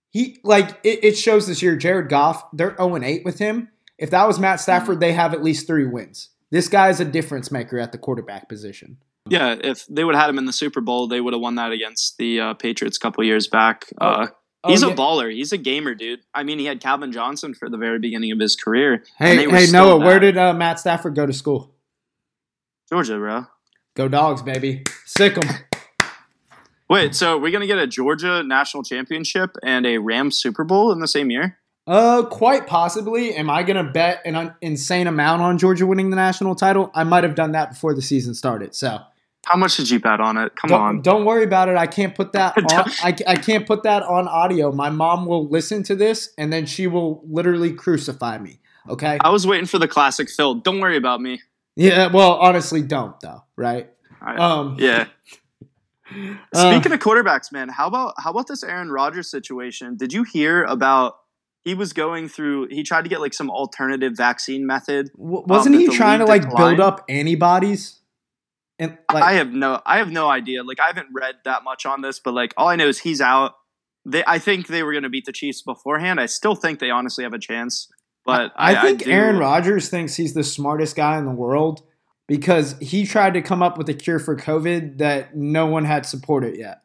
He, 0.09 0.39
like, 0.43 0.79
it, 0.83 1.03
it 1.03 1.17
shows 1.17 1.47
this 1.47 1.61
year, 1.61 1.75
Jared 1.75 2.09
Goff, 2.09 2.43
they're 2.53 2.75
0 2.77 3.03
8 3.03 3.25
with 3.25 3.39
him. 3.39 3.69
If 3.97 4.09
that 4.11 4.25
was 4.27 4.39
Matt 4.39 4.61
Stafford, 4.61 4.99
they 4.99 5.13
have 5.13 5.33
at 5.33 5.43
least 5.43 5.67
three 5.67 5.85
wins. 5.85 6.29
This 6.51 6.69
guy 6.69 6.89
is 6.89 6.99
a 6.99 7.05
difference 7.05 7.51
maker 7.51 7.77
at 7.77 7.91
the 7.91 7.97
quarterback 7.97 8.47
position. 8.47 8.97
Yeah, 9.27 9.55
if 9.61 9.85
they 9.87 10.03
would 10.03 10.15
have 10.15 10.23
had 10.23 10.29
him 10.29 10.37
in 10.37 10.45
the 10.45 10.53
Super 10.53 10.81
Bowl, 10.81 11.07
they 11.07 11.19
would 11.19 11.33
have 11.33 11.41
won 11.41 11.55
that 11.55 11.71
against 11.71 12.17
the 12.17 12.39
uh, 12.39 12.53
Patriots 12.53 12.97
a 12.97 12.99
couple 12.99 13.23
years 13.23 13.47
back. 13.47 13.85
Uh, 13.99 14.27
Oh, 14.29 14.35
he's 14.67 14.81
yeah. 14.81 14.89
a 14.89 14.95
baller. 14.95 15.33
He's 15.33 15.51
a 15.51 15.57
gamer, 15.57 15.95
dude. 15.95 16.21
I 16.33 16.43
mean, 16.43 16.59
he 16.59 16.65
had 16.65 16.79
Calvin 16.81 17.11
Johnson 17.11 17.53
for 17.53 17.69
the 17.69 17.77
very 17.77 17.99
beginning 17.99 18.31
of 18.31 18.39
his 18.39 18.55
career. 18.55 19.03
Hey, 19.17 19.49
hey, 19.49 19.71
Noah, 19.71 19.97
where 19.97 20.19
did 20.19 20.37
uh, 20.37 20.53
Matt 20.53 20.79
Stafford 20.79 21.15
go 21.15 21.25
to 21.25 21.33
school? 21.33 21.75
Georgia, 22.89 23.17
bro? 23.17 23.45
Go 23.95 24.07
dogs, 24.07 24.41
baby. 24.41 24.83
Sick 25.05 25.37
'em. 25.37 25.49
Wait, 26.89 27.15
so 27.15 27.37
we're 27.37 27.51
gonna 27.51 27.65
get 27.65 27.79
a 27.79 27.87
Georgia 27.87 28.43
national 28.43 28.83
championship 28.83 29.55
and 29.63 29.85
a 29.85 29.97
Rams 29.97 30.37
Super 30.37 30.63
Bowl 30.63 30.91
in 30.91 30.99
the 30.99 31.07
same 31.07 31.31
year? 31.31 31.57
Uh, 31.87 32.23
quite 32.23 32.65
possibly. 32.67 33.35
Am 33.35 33.49
I 33.49 33.63
going 33.63 33.83
to 33.83 33.91
bet 33.91 34.21
an 34.25 34.35
un- 34.35 34.55
insane 34.61 35.05
amount 35.05 35.43
on 35.43 35.57
Georgia 35.59 35.85
winning 35.85 36.09
the 36.09 36.15
national 36.15 36.55
title? 36.55 36.89
I 36.95 37.03
might 37.03 37.23
have 37.23 37.35
done 37.35 37.51
that 37.51 37.69
before 37.69 37.93
the 37.93 38.01
season 38.01 38.33
started. 38.33 38.73
So 38.73 39.01
How 39.45 39.57
much 39.57 39.77
did 39.77 39.89
you 39.89 39.99
bet 39.99 40.19
on 40.19 40.37
it? 40.37 40.55
Come 40.55 40.69
don't, 40.69 40.81
on. 40.81 41.01
don't 41.01 41.25
worry 41.25 41.43
about 41.43 41.69
it. 41.69 41.77
I 41.77 41.87
can't 41.87 42.15
put 42.15 42.33
that. 42.33 42.57
On, 42.57 42.65
I, 43.03 43.15
I 43.27 43.35
can't 43.35 43.67
put 43.67 43.83
that 43.83 44.01
on 44.03 44.27
audio. 44.27 44.71
My 44.71 44.89
mom 44.89 45.25
will 45.27 45.47
listen 45.47 45.83
to 45.83 45.95
this 45.95 46.33
and 46.37 46.51
then 46.51 46.65
she 46.65 46.87
will 46.87 47.23
literally 47.29 47.71
crucify 47.71 48.39
me. 48.39 48.59
Okay. 48.89 49.17
I 49.21 49.29
was 49.29 49.45
waiting 49.45 49.67
for 49.67 49.79
the 49.79 49.87
classic 49.87 50.29
Phil. 50.29 50.55
Don't 50.55 50.79
worry 50.79 50.97
about 50.97 51.21
me. 51.21 51.41
Yeah. 51.75 52.07
Well, 52.07 52.33
honestly, 52.33 52.81
don't 52.81 53.19
though. 53.19 53.43
Right. 53.55 53.89
I- 54.21 54.35
Um. 54.35 54.77
yeah. 54.79 55.07
uh, 56.53 56.71
Speaking 56.71 56.91
of 56.91 56.99
quarterbacks, 56.99 57.51
man, 57.51 57.69
how 57.69 57.87
about 57.87 58.15
how 58.17 58.31
about 58.31 58.47
this 58.47 58.63
Aaron 58.63 58.89
Rodgers 58.89 59.29
situation? 59.29 59.95
Did 59.95 60.13
you 60.13 60.23
hear 60.23 60.63
about 60.63 61.17
he 61.63 61.73
was 61.73 61.93
going 61.93 62.29
through 62.29 62.67
he 62.69 62.83
tried 62.83 63.03
to 63.03 63.09
get 63.09 63.21
like 63.21 63.33
some 63.33 63.49
alternative 63.49 64.13
vaccine 64.15 64.65
method? 64.65 65.11
wasn't 65.15 65.75
um, 65.75 65.81
he 65.81 65.87
trying 65.89 66.19
to 66.19 66.25
like 66.25 66.43
declined? 66.43 66.77
build 66.77 66.87
up 66.87 67.05
antibodies? 67.09 67.99
And 68.77 68.97
like, 69.11 69.23
I 69.23 69.33
have 69.33 69.53
no 69.53 69.81
I 69.85 69.99
have 69.99 70.11
no 70.11 70.29
idea. 70.29 70.63
Like 70.63 70.79
I 70.79 70.87
haven't 70.87 71.07
read 71.13 71.35
that 71.45 71.63
much 71.63 71.85
on 71.85 72.01
this, 72.01 72.19
but 72.19 72.33
like 72.33 72.53
all 72.57 72.67
I 72.67 72.75
know 72.75 72.87
is 72.87 72.99
he's 72.99 73.21
out. 73.21 73.53
They 74.05 74.23
I 74.27 74.39
think 74.39 74.67
they 74.67 74.83
were 74.83 74.91
going 74.91 75.03
to 75.03 75.09
beat 75.09 75.25
the 75.25 75.31
Chiefs 75.31 75.61
beforehand. 75.61 76.19
I 76.19 76.25
still 76.25 76.55
think 76.55 76.79
they 76.79 76.89
honestly 76.89 77.23
have 77.23 77.33
a 77.33 77.39
chance. 77.39 77.87
But 78.25 78.51
I, 78.55 78.81
think 78.81 79.03
do- 79.03 79.11
Aaron 79.11 79.37
Rodgers 79.37 79.89
thinks 79.89 80.15
he's 80.15 80.33
the 80.33 80.43
smartest 80.43 80.95
guy 80.95 81.17
in 81.17 81.25
the 81.25 81.31
world 81.31 81.83
because 82.27 82.75
he 82.81 83.05
tried 83.05 83.35
to 83.35 83.41
come 83.41 83.61
up 83.61 83.77
with 83.77 83.87
a 83.87 83.93
cure 83.93 84.17
for 84.17 84.35
COVID 84.35 84.97
that 84.97 85.35
no 85.35 85.67
one 85.67 85.85
had 85.85 86.07
supported 86.07 86.57
yet. 86.57 86.81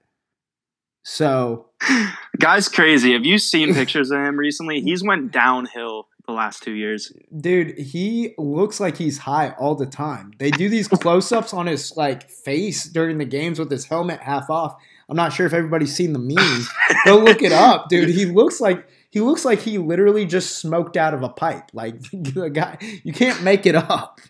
So, 1.02 1.70
Guy's 2.38 2.68
crazy. 2.68 3.14
Have 3.14 3.24
you 3.24 3.38
seen 3.38 3.72
pictures 3.74 4.10
of 4.10 4.18
him 4.18 4.36
recently? 4.36 4.82
He's 4.82 5.02
went 5.02 5.32
downhill 5.32 6.08
the 6.26 6.32
last 6.32 6.62
2 6.62 6.72
years. 6.72 7.12
dude, 7.40 7.78
he 7.78 8.34
looks 8.38 8.80
like 8.80 8.96
he's 8.96 9.18
high 9.18 9.50
all 9.58 9.74
the 9.74 9.86
time. 9.86 10.32
They 10.38 10.50
do 10.50 10.68
these 10.68 10.88
close-ups 10.88 11.52
on 11.52 11.66
his 11.66 11.96
like 11.96 12.30
face 12.30 12.84
during 12.84 13.18
the 13.18 13.24
games 13.24 13.58
with 13.58 13.70
his 13.70 13.86
helmet 13.86 14.20
half 14.20 14.50
off. 14.50 14.76
I'm 15.08 15.16
not 15.16 15.32
sure 15.32 15.44
if 15.44 15.52
everybody's 15.52 15.94
seen 15.94 16.12
the 16.12 16.20
memes. 16.20 16.68
Go 17.04 17.18
look 17.18 17.42
it 17.42 17.52
up, 17.52 17.88
dude. 17.88 18.10
He 18.10 18.26
looks 18.26 18.60
like 18.60 18.86
he 19.10 19.20
looks 19.20 19.44
like 19.44 19.58
he 19.58 19.76
literally 19.76 20.24
just 20.24 20.58
smoked 20.58 20.96
out 20.96 21.14
of 21.14 21.22
a 21.24 21.28
pipe. 21.28 21.70
Like 21.72 22.00
the 22.12 22.48
guy, 22.48 22.78
you 23.02 23.12
can't 23.12 23.42
make 23.42 23.66
it 23.66 23.74
up. 23.74 24.20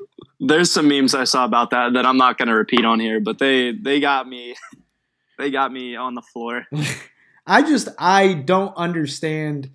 There's 0.41 0.73
some 0.73 0.89
memes 0.89 1.15
I 1.15 1.25
saw 1.25 1.45
about 1.45 1.71
that 1.71 1.93
that 1.93 2.07
I'm 2.07 2.17
not 2.17 2.39
going 2.39 2.49
to 2.49 2.55
repeat 2.55 2.85
on 2.85 2.99
here, 2.99 3.21
but 3.21 3.39
they 3.39 3.73
they 3.73 4.01
got 4.01 4.27
me 4.27 4.55
they 5.39 5.51
got 5.51 5.71
me 5.71 5.97
on 5.97 6.15
the 6.15 6.23
floor. 6.23 6.67
I 7.47 7.63
just 7.63 7.89
I 7.99 8.33
don't 8.33 8.75
understand. 8.77 9.71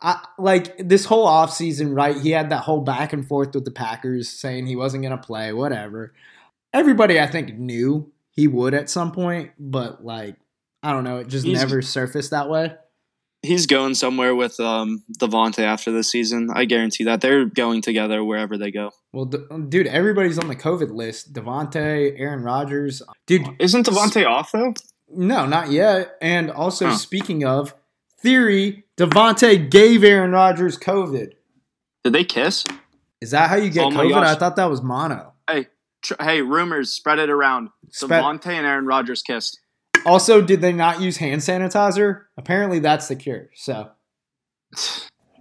I 0.00 0.22
like 0.38 0.76
this 0.78 1.04
whole 1.06 1.26
offseason, 1.26 1.96
right? 1.96 2.16
He 2.20 2.30
had 2.30 2.50
that 2.50 2.62
whole 2.62 2.80
back 2.82 3.12
and 3.12 3.26
forth 3.26 3.54
with 3.54 3.64
the 3.64 3.70
Packers 3.70 4.28
saying 4.28 4.66
he 4.66 4.76
wasn't 4.76 5.02
gonna 5.02 5.16
play, 5.18 5.52
whatever. 5.52 6.12
Everybody 6.72 7.18
I 7.20 7.26
think 7.26 7.58
knew 7.58 8.12
he 8.30 8.46
would 8.48 8.74
at 8.74 8.90
some 8.90 9.12
point, 9.12 9.52
but 9.58 10.04
like 10.04 10.36
I 10.82 10.92
don't 10.92 11.04
know, 11.04 11.18
it 11.18 11.28
just 11.28 11.46
He's- 11.46 11.58
never 11.58 11.80
surfaced 11.82 12.30
that 12.30 12.48
way. 12.50 12.74
He's 13.42 13.66
going 13.66 13.94
somewhere 13.94 14.34
with 14.34 14.58
um 14.60 15.04
Davante 15.18 15.60
after 15.60 15.92
this 15.92 16.10
season. 16.10 16.48
I 16.52 16.64
guarantee 16.64 17.04
that 17.04 17.20
they're 17.20 17.44
going 17.44 17.80
together 17.80 18.24
wherever 18.24 18.58
they 18.58 18.70
go. 18.72 18.90
Well, 19.12 19.26
d- 19.26 19.38
dude, 19.68 19.86
everybody's 19.86 20.38
on 20.38 20.48
the 20.48 20.56
COVID 20.56 20.90
list. 20.92 21.32
Davante, 21.32 22.18
Aaron 22.18 22.42
Rodgers, 22.42 23.02
dude. 23.26 23.46
Isn't 23.60 23.86
Davante 23.86 24.26
off 24.26 24.50
though? 24.52 24.74
No, 25.08 25.46
not 25.46 25.70
yet. 25.70 26.16
And 26.20 26.50
also, 26.50 26.86
Huh. 26.88 26.96
speaking 26.96 27.44
of 27.44 27.72
theory, 28.26 28.84
Davante 28.96 29.70
gave 29.70 30.02
Aaron 30.02 30.32
Rodgers 30.32 30.76
COVID. 30.76 31.30
Did 32.02 32.12
they 32.12 32.24
kiss? 32.24 32.64
Is 33.20 33.30
that 33.30 33.48
how 33.48 33.54
you 33.56 33.70
get 33.70 33.84
Oh 33.84 33.90
COVID? 33.90 34.10
gosh. 34.10 34.28
I 34.28 34.34
thought 34.34 34.56
that 34.56 34.68
was 34.68 34.82
mono. 34.82 35.32
Tr- 36.02 36.14
Hey, 36.20 36.42
rumors 36.42 36.92
spread 36.92 37.18
it 37.20 37.30
around. 37.30 37.68
Spe- 37.90 38.06
Davante 38.10 38.48
and 38.48 38.66
Aaron 38.66 38.84
Rodgers 38.86 39.22
kissed. 39.22 39.60
Also, 40.04 40.40
did 40.42 40.60
they 40.60 40.72
not 40.72 41.00
use 41.00 41.16
hand 41.16 41.40
sanitizer? 41.40 42.24
Apparently, 42.36 42.78
that's 42.80 43.08
the 43.08 43.16
cure. 43.16 43.48
So, 43.54 43.90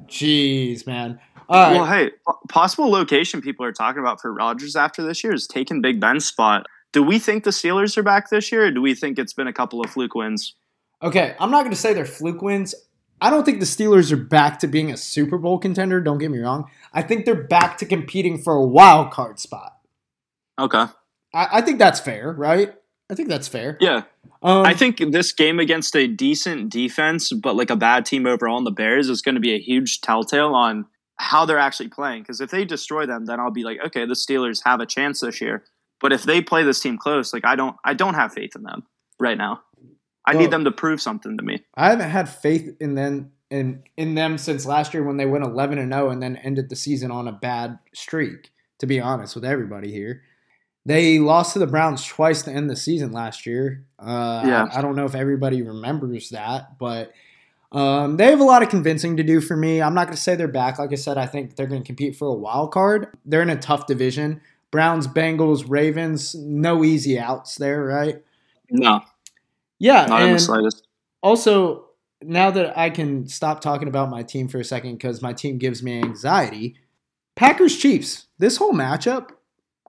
jeez, 0.07 0.85
man. 0.87 1.19
All 1.49 1.61
right. 1.61 1.75
Well, 1.75 1.85
hey, 1.85 2.11
possible 2.49 2.89
location 2.89 3.41
people 3.41 3.65
are 3.65 3.71
talking 3.71 3.99
about 3.99 4.21
for 4.21 4.33
Rodgers 4.33 4.75
after 4.75 5.03
this 5.03 5.23
year 5.23 5.33
is 5.33 5.45
taking 5.47 5.81
Big 5.81 5.99
Ben's 5.99 6.25
spot. 6.25 6.65
Do 6.93 7.03
we 7.03 7.19
think 7.19 7.43
the 7.43 7.49
Steelers 7.51 7.97
are 7.97 8.03
back 8.03 8.29
this 8.29 8.51
year, 8.51 8.65
or 8.67 8.71
do 8.71 8.81
we 8.81 8.95
think 8.95 9.19
it's 9.19 9.33
been 9.33 9.47
a 9.47 9.53
couple 9.53 9.81
of 9.81 9.89
fluke 9.91 10.15
wins? 10.15 10.55
Okay, 11.01 11.35
I'm 11.39 11.51
not 11.51 11.61
going 11.61 11.71
to 11.71 11.79
say 11.79 11.93
they're 11.93 12.05
fluke 12.05 12.41
wins. 12.41 12.75
I 13.21 13.29
don't 13.29 13.45
think 13.45 13.59
the 13.59 13.65
Steelers 13.65 14.11
are 14.11 14.17
back 14.17 14.59
to 14.59 14.67
being 14.67 14.91
a 14.91 14.97
Super 14.97 15.37
Bowl 15.37 15.57
contender. 15.57 16.01
Don't 16.01 16.17
get 16.17 16.31
me 16.31 16.39
wrong. 16.39 16.69
I 16.93 17.01
think 17.01 17.25
they're 17.25 17.43
back 17.43 17.77
to 17.77 17.85
competing 17.85 18.37
for 18.37 18.53
a 18.53 18.65
wild 18.65 19.11
card 19.11 19.39
spot. 19.39 19.77
Okay. 20.59 20.85
I, 21.33 21.47
I 21.53 21.61
think 21.61 21.79
that's 21.79 21.99
fair, 21.99 22.33
right? 22.33 22.73
I 23.09 23.15
think 23.15 23.29
that's 23.29 23.47
fair. 23.47 23.77
Yeah. 23.79 24.03
Um, 24.41 24.65
I 24.65 24.73
think 24.73 24.97
this 25.11 25.31
game 25.31 25.59
against 25.59 25.95
a 25.95 26.07
decent 26.07 26.69
defense, 26.69 27.31
but 27.31 27.55
like 27.55 27.69
a 27.69 27.75
bad 27.75 28.05
team 28.05 28.25
overall 28.25 28.57
in 28.57 28.63
the 28.63 28.71
Bears 28.71 29.09
is 29.09 29.21
going 29.21 29.35
to 29.35 29.41
be 29.41 29.53
a 29.53 29.59
huge 29.59 30.01
telltale 30.01 30.53
on 30.53 30.85
how 31.17 31.45
they're 31.45 31.59
actually 31.59 31.89
playing. 31.89 32.23
Because 32.23 32.41
if 32.41 32.51
they 32.51 32.65
destroy 32.65 33.05
them, 33.05 33.25
then 33.25 33.39
I'll 33.39 33.51
be 33.51 33.63
like, 33.63 33.77
okay, 33.87 34.05
the 34.05 34.13
Steelers 34.13 34.61
have 34.65 34.79
a 34.79 34.85
chance 34.85 35.21
this 35.21 35.39
year. 35.39 35.63
But 36.01 36.13
if 36.13 36.23
they 36.23 36.41
play 36.41 36.63
this 36.63 36.79
team 36.79 36.97
close, 36.97 37.31
like 37.33 37.45
I 37.45 37.55
don't, 37.55 37.75
I 37.85 37.93
don't 37.93 38.15
have 38.15 38.33
faith 38.33 38.55
in 38.55 38.63
them 38.63 38.83
right 39.19 39.37
now. 39.37 39.61
I 40.27 40.31
Well- 40.33 40.41
need 40.41 40.51
them 40.51 40.63
to 40.65 40.71
prove 40.71 41.01
something 41.01 41.37
to 41.37 41.43
me. 41.43 41.63
I 41.75 41.89
haven't 41.89 42.09
had 42.09 42.29
faith 42.29 42.75
in 42.79 42.95
them 42.95 43.31
in 43.51 43.83
in 43.95 44.15
them 44.15 44.37
since 44.39 44.65
last 44.65 44.93
year 44.93 45.03
when 45.03 45.17
they 45.17 45.25
went 45.25 45.43
11 45.43 45.77
and 45.77 45.93
0 45.93 46.09
and 46.09 46.21
then 46.21 46.35
ended 46.37 46.69
the 46.69 46.75
season 46.75 47.11
on 47.11 47.27
a 47.27 47.31
bad 47.31 47.77
streak. 47.93 48.51
To 48.79 48.85
be 48.87 48.99
honest 48.99 49.35
with 49.35 49.45
everybody 49.45 49.89
here, 49.91 50.23
they 50.85 51.17
lost 51.19 51.53
to 51.53 51.59
the 51.59 51.67
Browns 51.67 52.05
twice 52.05 52.41
to 52.43 52.51
end 52.51 52.69
the 52.69 52.75
season 52.75 53.11
last 53.13 53.45
year. 53.45 53.85
Uh, 53.97 54.43
Yeah. 54.45 54.67
I, 54.71 54.79
I 54.79 54.81
don't 54.81 54.95
know 54.97 55.05
if 55.05 55.15
everybody 55.15 55.61
remembers 55.61 56.29
that, 56.31 56.77
but 56.77 57.13
um, 57.71 58.17
they 58.17 58.25
have 58.29 58.39
a 58.41 58.43
lot 58.43 58.63
of 58.63 58.69
convincing 58.69 59.15
to 59.17 59.23
do 59.23 59.39
for 59.41 59.55
me. 59.55 59.81
I'm 59.81 59.93
not 59.93 60.07
going 60.07 60.15
to 60.15 60.21
say 60.21 60.35
they're 60.35 60.47
back. 60.47 60.77
Like 60.79 60.91
I 60.91 60.95
said, 60.95 61.17
I 61.17 61.25
think 61.25 61.55
they're 61.55 61.67
going 61.67 61.81
to 61.83 61.87
compete 61.87 62.15
for 62.15 62.27
a 62.27 62.33
wild 62.33 62.71
card. 62.71 63.07
They're 63.25 63.41
in 63.41 63.49
a 63.49 63.55
tough 63.57 63.87
division. 63.87 64.41
Browns, 64.71 65.07
Bengals, 65.07 65.63
Ravens, 65.67 66.35
no 66.35 66.83
easy 66.83 67.17
outs 67.17 67.55
there, 67.55 67.83
right? 67.83 68.21
No, 68.69 69.01
Yeah, 69.79 70.05
not 70.05 70.21
in 70.23 70.33
the 70.33 70.39
slightest. 70.39 70.87
also 71.21 71.85
now 72.21 72.49
that 72.51 72.77
I 72.77 72.89
can 72.89 73.27
stop 73.27 73.61
talking 73.61 73.87
about 73.87 74.09
my 74.09 74.23
team 74.23 74.47
for 74.47 74.59
a 74.59 74.63
second 74.63 74.93
because 74.93 75.21
my 75.21 75.33
team 75.33 75.57
gives 75.57 75.83
me 75.83 75.99
anxiety. 75.99 76.75
Packers 77.35 77.77
Chiefs. 77.77 78.27
This 78.39 78.57
whole 78.57 78.73
matchup 78.73 79.29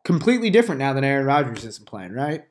completely 0.04 0.50
different 0.50 0.78
now 0.78 0.92
that 0.92 1.04
Aaron 1.04 1.26
Rodgers 1.26 1.64
isn't 1.64 1.86
playing, 1.86 2.12
right? 2.12 2.44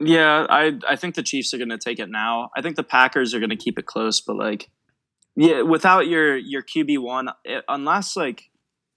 Yeah, 0.00 0.46
I 0.48 0.78
I 0.88 0.96
think 0.96 1.14
the 1.14 1.22
Chiefs 1.22 1.52
are 1.54 1.58
going 1.58 1.70
to 1.70 1.78
take 1.78 1.98
it 1.98 2.08
now. 2.08 2.50
I 2.56 2.62
think 2.62 2.76
the 2.76 2.84
Packers 2.84 3.34
are 3.34 3.40
going 3.40 3.50
to 3.50 3.56
keep 3.56 3.78
it 3.78 3.86
close, 3.86 4.20
but 4.20 4.36
like, 4.36 4.70
yeah, 5.34 5.62
without 5.62 6.06
your 6.06 6.36
your 6.36 6.62
QB 6.62 6.98
one, 7.00 7.30
unless 7.68 8.16
like 8.16 8.50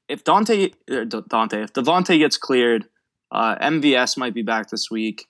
if 0.07 0.23
Dante 0.23 0.69
D- 0.87 1.05
Dante 1.27 1.63
if 1.63 1.73
Davante 1.73 2.17
gets 2.19 2.37
cleared, 2.37 2.85
uh, 3.31 3.55
MVS 3.61 4.17
might 4.17 4.33
be 4.35 4.43
back 4.43 4.69
this 4.69 4.91
week, 4.91 5.27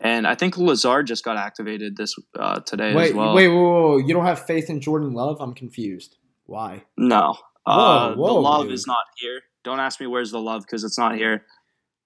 and 0.00 0.26
I 0.26 0.34
think 0.34 0.56
Lazard 0.58 1.06
just 1.06 1.24
got 1.24 1.36
activated 1.36 1.96
this 1.96 2.14
uh, 2.38 2.60
today 2.60 2.94
Wait, 2.94 3.08
as 3.10 3.14
well. 3.14 3.34
wait, 3.34 3.48
whoa, 3.48 3.54
whoa, 3.62 3.80
whoa. 3.92 3.96
You 3.98 4.12
don't 4.14 4.26
have 4.26 4.44
faith 4.46 4.68
in 4.70 4.80
Jordan 4.80 5.12
Love? 5.12 5.40
I'm 5.40 5.54
confused. 5.54 6.16
Why? 6.46 6.84
no, 6.96 7.36
Whoa, 7.64 7.72
uh, 7.74 8.14
whoa, 8.14 8.26
the 8.34 8.40
love 8.40 8.64
dude. 8.64 8.72
is 8.74 8.86
not 8.86 9.04
here. 9.16 9.40
Don't 9.64 9.80
ask 9.80 9.98
me 10.00 10.06
where's 10.06 10.30
the 10.30 10.40
love 10.40 10.62
because 10.62 10.84
it's 10.84 10.98
not 10.98 11.16
here. 11.16 11.44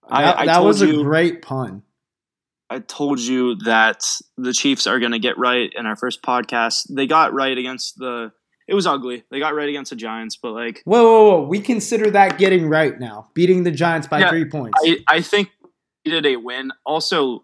That, 0.08 0.14
I- 0.38 0.42
I 0.42 0.46
that 0.46 0.64
was 0.64 0.80
a 0.82 0.86
you- 0.86 1.02
great 1.04 1.42
pun. 1.42 1.82
I 2.72 2.78
told 2.78 3.18
you 3.18 3.56
that 3.64 4.00
the 4.38 4.52
Chiefs 4.52 4.86
are 4.86 5.00
going 5.00 5.10
to 5.10 5.18
get 5.18 5.36
right 5.36 5.70
in 5.76 5.86
our 5.86 5.96
first 5.96 6.22
podcast. 6.22 6.86
They 6.88 7.06
got 7.08 7.34
right 7.34 7.58
against 7.58 7.98
the. 7.98 8.30
It 8.68 8.74
was 8.74 8.86
ugly. 8.86 9.24
They 9.28 9.40
got 9.40 9.56
right 9.56 9.68
against 9.68 9.90
the 9.90 9.96
Giants, 9.96 10.36
but 10.40 10.52
like 10.52 10.80
Whoa, 10.84 11.02
whoa, 11.02 11.30
whoa. 11.40 11.48
We 11.48 11.58
consider 11.60 12.12
that 12.12 12.38
getting 12.38 12.68
right 12.68 12.98
now. 13.00 13.28
Beating 13.34 13.64
the 13.64 13.72
Giants 13.72 14.06
by 14.06 14.20
Yeah, 14.20 14.30
three 14.30 14.44
points. 14.44 14.78
I, 14.86 14.98
I 15.08 15.20
think 15.20 15.50
we 16.04 16.12
did 16.12 16.24
a 16.24 16.36
win. 16.36 16.70
Also, 16.86 17.42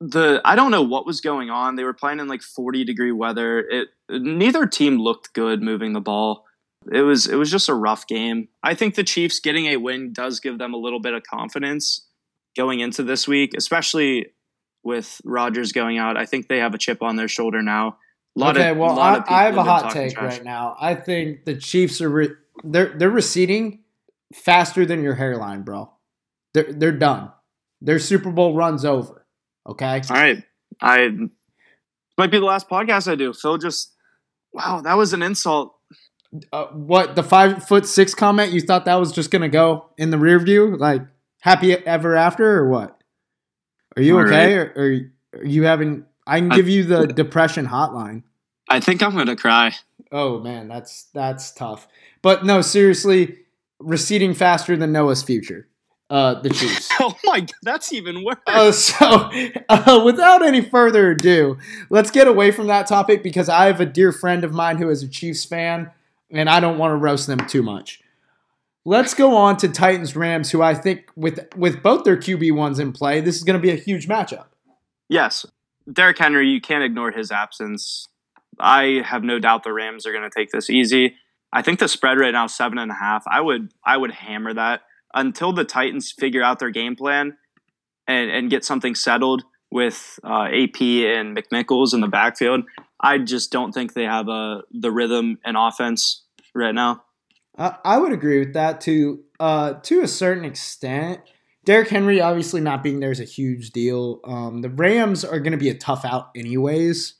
the 0.00 0.40
I 0.44 0.56
don't 0.56 0.70
know 0.70 0.82
what 0.82 1.06
was 1.06 1.20
going 1.20 1.50
on. 1.50 1.76
They 1.76 1.84
were 1.84 1.94
playing 1.94 2.20
in 2.20 2.28
like 2.28 2.42
forty 2.42 2.84
degree 2.84 3.12
weather. 3.12 3.60
It 3.60 3.88
neither 4.10 4.66
team 4.66 4.98
looked 4.98 5.32
good 5.32 5.62
moving 5.62 5.92
the 5.92 6.00
ball. 6.00 6.44
It 6.92 7.02
was 7.02 7.26
it 7.26 7.36
was 7.36 7.50
just 7.50 7.68
a 7.68 7.74
rough 7.74 8.06
game. 8.06 8.48
I 8.62 8.74
think 8.74 8.94
the 8.94 9.04
Chiefs 9.04 9.40
getting 9.40 9.66
a 9.66 9.76
win 9.76 10.12
does 10.12 10.40
give 10.40 10.58
them 10.58 10.74
a 10.74 10.78
little 10.78 11.00
bit 11.00 11.14
of 11.14 11.22
confidence 11.22 12.06
going 12.56 12.80
into 12.80 13.02
this 13.02 13.26
week, 13.26 13.52
especially 13.56 14.26
with 14.82 15.20
Rodgers 15.24 15.72
going 15.72 15.98
out. 15.98 16.16
I 16.16 16.26
think 16.26 16.48
they 16.48 16.58
have 16.58 16.74
a 16.74 16.78
chip 16.78 17.02
on 17.02 17.16
their 17.16 17.28
shoulder 17.28 17.62
now. 17.62 17.96
A 18.36 18.40
lot 18.40 18.56
okay, 18.56 18.70
of, 18.70 18.76
well, 18.76 18.96
lot 18.96 19.14
I, 19.14 19.18
of 19.18 19.24
I 19.28 19.42
have 19.44 19.56
a 19.56 19.62
hot 19.62 19.92
take 19.92 20.14
trash. 20.14 20.34
right 20.34 20.44
now. 20.44 20.76
I 20.78 20.94
think 20.94 21.44
the 21.44 21.54
Chiefs 21.54 22.00
are 22.00 22.10
re- 22.10 22.34
they're 22.62 22.96
they're 22.96 23.10
receding 23.10 23.84
faster 24.34 24.84
than 24.84 25.02
your 25.02 25.14
hairline, 25.14 25.62
bro. 25.62 25.90
They're 26.52 26.72
they're 26.72 26.92
done. 26.92 27.30
Their 27.80 27.98
Super 27.98 28.30
Bowl 28.30 28.54
runs 28.54 28.84
over. 28.84 29.23
Okay. 29.66 30.00
All 30.10 30.16
right, 30.16 30.42
I 30.80 31.08
might 32.18 32.30
be 32.30 32.38
the 32.38 32.44
last 32.44 32.68
podcast 32.68 33.10
I 33.10 33.14
do. 33.14 33.32
Phil 33.32 33.58
just 33.58 33.92
wow, 34.52 34.80
that 34.82 34.94
was 34.94 35.12
an 35.12 35.22
insult. 35.22 35.74
Uh, 36.52 36.66
what 36.66 37.14
the 37.16 37.22
five 37.22 37.66
foot 37.66 37.86
six 37.86 38.14
comment? 38.14 38.52
You 38.52 38.60
thought 38.60 38.84
that 38.86 38.96
was 38.96 39.12
just 39.12 39.30
gonna 39.30 39.48
go 39.48 39.86
in 39.96 40.10
the 40.10 40.18
rear 40.18 40.38
view, 40.38 40.76
like 40.76 41.02
happy 41.40 41.72
ever 41.72 42.16
after, 42.16 42.58
or 42.58 42.68
what? 42.68 43.00
Are 43.96 44.02
you 44.02 44.18
All 44.18 44.24
okay, 44.26 44.54
or, 44.54 44.72
or 44.76 45.38
are 45.40 45.44
you 45.44 45.62
having? 45.64 46.04
I 46.26 46.40
can 46.40 46.52
I- 46.52 46.56
give 46.56 46.68
you 46.68 46.84
the 46.84 47.06
depression 47.06 47.66
hotline. 47.66 48.24
I 48.68 48.80
think 48.80 49.02
I'm 49.02 49.14
gonna 49.16 49.36
cry. 49.36 49.74
Oh 50.10 50.40
man, 50.40 50.68
that's 50.68 51.04
that's 51.14 51.52
tough. 51.52 51.86
But 52.22 52.44
no, 52.44 52.60
seriously, 52.62 53.38
receding 53.78 54.34
faster 54.34 54.76
than 54.76 54.90
Noah's 54.92 55.22
future. 55.22 55.68
Uh, 56.10 56.40
the 56.42 56.50
Chiefs. 56.50 56.90
Oh 57.00 57.14
my 57.24 57.40
god, 57.40 57.52
that's 57.62 57.92
even 57.92 58.22
worse. 58.24 58.36
Uh, 58.46 58.70
so, 58.72 59.30
uh, 59.68 60.02
without 60.04 60.44
any 60.44 60.60
further 60.60 61.10
ado, 61.12 61.58
let's 61.90 62.10
get 62.10 62.28
away 62.28 62.50
from 62.50 62.66
that 62.68 62.86
topic 62.86 63.22
because 63.22 63.48
I 63.48 63.66
have 63.66 63.80
a 63.80 63.86
dear 63.86 64.12
friend 64.12 64.44
of 64.44 64.52
mine 64.52 64.76
who 64.78 64.88
is 64.90 65.02
a 65.02 65.08
Chiefs 65.08 65.44
fan, 65.44 65.90
and 66.30 66.48
I 66.48 66.60
don't 66.60 66.78
want 66.78 66.92
to 66.92 66.96
roast 66.96 67.26
them 67.26 67.38
too 67.48 67.62
much. 67.62 68.00
Let's 68.84 69.14
go 69.14 69.34
on 69.34 69.56
to 69.58 69.68
Titans 69.68 70.14
Rams, 70.14 70.50
who 70.50 70.60
I 70.62 70.74
think 70.74 71.10
with 71.16 71.40
with 71.56 71.82
both 71.82 72.04
their 72.04 72.16
QB 72.18 72.54
ones 72.54 72.78
in 72.78 72.92
play, 72.92 73.20
this 73.20 73.36
is 73.36 73.42
going 73.42 73.58
to 73.58 73.62
be 73.62 73.70
a 73.72 73.76
huge 73.76 74.06
matchup. 74.06 74.46
yes, 75.08 75.46
Derrick 75.90 76.18
Henry, 76.18 76.48
you 76.48 76.60
can't 76.60 76.84
ignore 76.84 77.10
his 77.10 77.30
absence. 77.32 78.08
I 78.60 79.02
have 79.04 79.24
no 79.24 79.38
doubt 79.38 79.64
the 79.64 79.72
Rams 79.72 80.06
are 80.06 80.12
gonna 80.12 80.30
take 80.30 80.50
this 80.50 80.70
easy. 80.70 81.16
I 81.52 81.62
think 81.62 81.78
the 81.78 81.88
spread 81.88 82.18
right 82.18 82.30
now 82.32 82.44
is 82.44 82.54
seven 82.54 82.78
and 82.78 82.90
a 82.90 82.94
half. 82.94 83.24
I 83.26 83.40
would 83.40 83.72
I 83.84 83.96
would 83.96 84.10
hammer 84.12 84.54
that 84.54 84.82
until 85.14 85.52
the 85.52 85.64
Titans 85.64 86.12
figure 86.12 86.42
out 86.42 86.58
their 86.58 86.70
game 86.70 86.96
plan 86.96 87.36
and, 88.06 88.30
and 88.30 88.50
get 88.50 88.64
something 88.64 88.94
settled 88.94 89.44
with 89.70 90.18
uh, 90.22 90.44
AP 90.44 90.80
and 90.80 91.36
McNichols 91.36 91.94
in 91.94 92.00
the 92.00 92.08
backfield. 92.08 92.64
I 93.00 93.18
just 93.18 93.50
don't 93.50 93.72
think 93.72 93.94
they 93.94 94.04
have 94.04 94.28
uh, 94.28 94.62
the 94.70 94.90
rhythm 94.90 95.38
and 95.44 95.56
offense 95.56 96.22
right 96.54 96.74
now. 96.74 97.02
I 97.58 97.76
I 97.84 97.98
would 97.98 98.12
agree 98.12 98.38
with 98.38 98.54
that 98.54 98.80
to 98.82 99.24
uh, 99.40 99.74
to 99.74 100.02
a 100.02 100.08
certain 100.08 100.44
extent. 100.44 101.20
Derrick 101.64 101.88
Henry 101.88 102.20
obviously 102.20 102.60
not 102.60 102.82
being 102.82 103.00
there 103.00 103.10
is 103.10 103.20
a 103.20 103.24
huge 103.24 103.70
deal. 103.70 104.20
Um, 104.24 104.60
the 104.60 104.68
Rams 104.68 105.24
are 105.24 105.40
going 105.40 105.52
to 105.52 105.58
be 105.58 105.70
a 105.70 105.74
tough 105.74 106.04
out 106.04 106.30
anyways. 106.36 107.14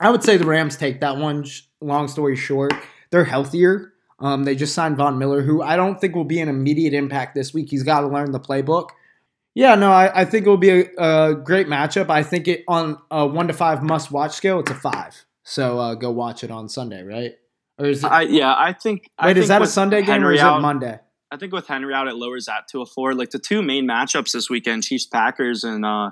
I 0.00 0.10
would 0.10 0.24
say 0.24 0.36
the 0.36 0.46
Rams 0.46 0.76
take 0.76 1.00
that 1.00 1.16
one. 1.16 1.44
Long 1.80 2.08
story 2.08 2.36
short, 2.36 2.72
they're 3.10 3.24
healthier. 3.24 3.92
Um, 4.20 4.44
they 4.44 4.56
just 4.56 4.74
signed 4.74 4.96
Von 4.96 5.18
Miller, 5.18 5.42
who 5.42 5.62
I 5.62 5.76
don't 5.76 6.00
think 6.00 6.14
will 6.14 6.24
be 6.24 6.40
an 6.40 6.48
immediate 6.48 6.92
impact 6.92 7.34
this 7.34 7.54
week. 7.54 7.70
He's 7.70 7.84
got 7.84 8.00
to 8.00 8.08
learn 8.08 8.32
the 8.32 8.40
playbook. 8.40 8.90
Yeah, 9.54 9.74
no, 9.74 9.90
I, 9.92 10.22
I 10.22 10.24
think 10.24 10.46
it 10.46 10.48
will 10.48 10.56
be 10.56 10.70
a, 10.70 10.84
a 10.96 11.34
great 11.34 11.66
matchup. 11.66 12.10
I 12.10 12.22
think 12.22 12.48
it 12.48 12.64
on 12.68 12.98
a 13.10 13.26
one 13.26 13.48
to 13.48 13.54
five 13.54 13.82
must 13.82 14.10
watch 14.10 14.32
scale, 14.32 14.60
it's 14.60 14.70
a 14.70 14.74
five. 14.74 15.24
So 15.44 15.78
uh, 15.78 15.94
go 15.94 16.10
watch 16.10 16.44
it 16.44 16.50
on 16.50 16.68
Sunday, 16.68 17.02
right? 17.02 17.32
Or 17.78 17.86
is 17.86 18.04
it? 18.04 18.08
I, 18.08 18.22
yeah, 18.22 18.54
I 18.56 18.72
think. 18.72 19.08
I 19.18 19.26
wait, 19.26 19.38
is 19.38 19.48
that 19.48 19.62
a 19.62 19.66
Sunday 19.66 20.02
game 20.02 20.24
or 20.24 20.32
is 20.32 20.40
out- 20.40 20.58
it 20.58 20.62
Monday? 20.62 20.98
I 21.30 21.36
think 21.36 21.52
with 21.52 21.66
Henry 21.66 21.92
out, 21.92 22.08
it 22.08 22.14
lowers 22.14 22.46
that 22.46 22.68
to 22.68 22.80
a 22.80 22.86
four. 22.86 23.14
Like 23.14 23.30
the 23.30 23.38
two 23.38 23.62
main 23.62 23.86
matchups 23.86 24.32
this 24.32 24.48
weekend, 24.48 24.82
Chiefs 24.82 25.06
Packers 25.06 25.62
and 25.62 25.84
uh, 25.84 26.10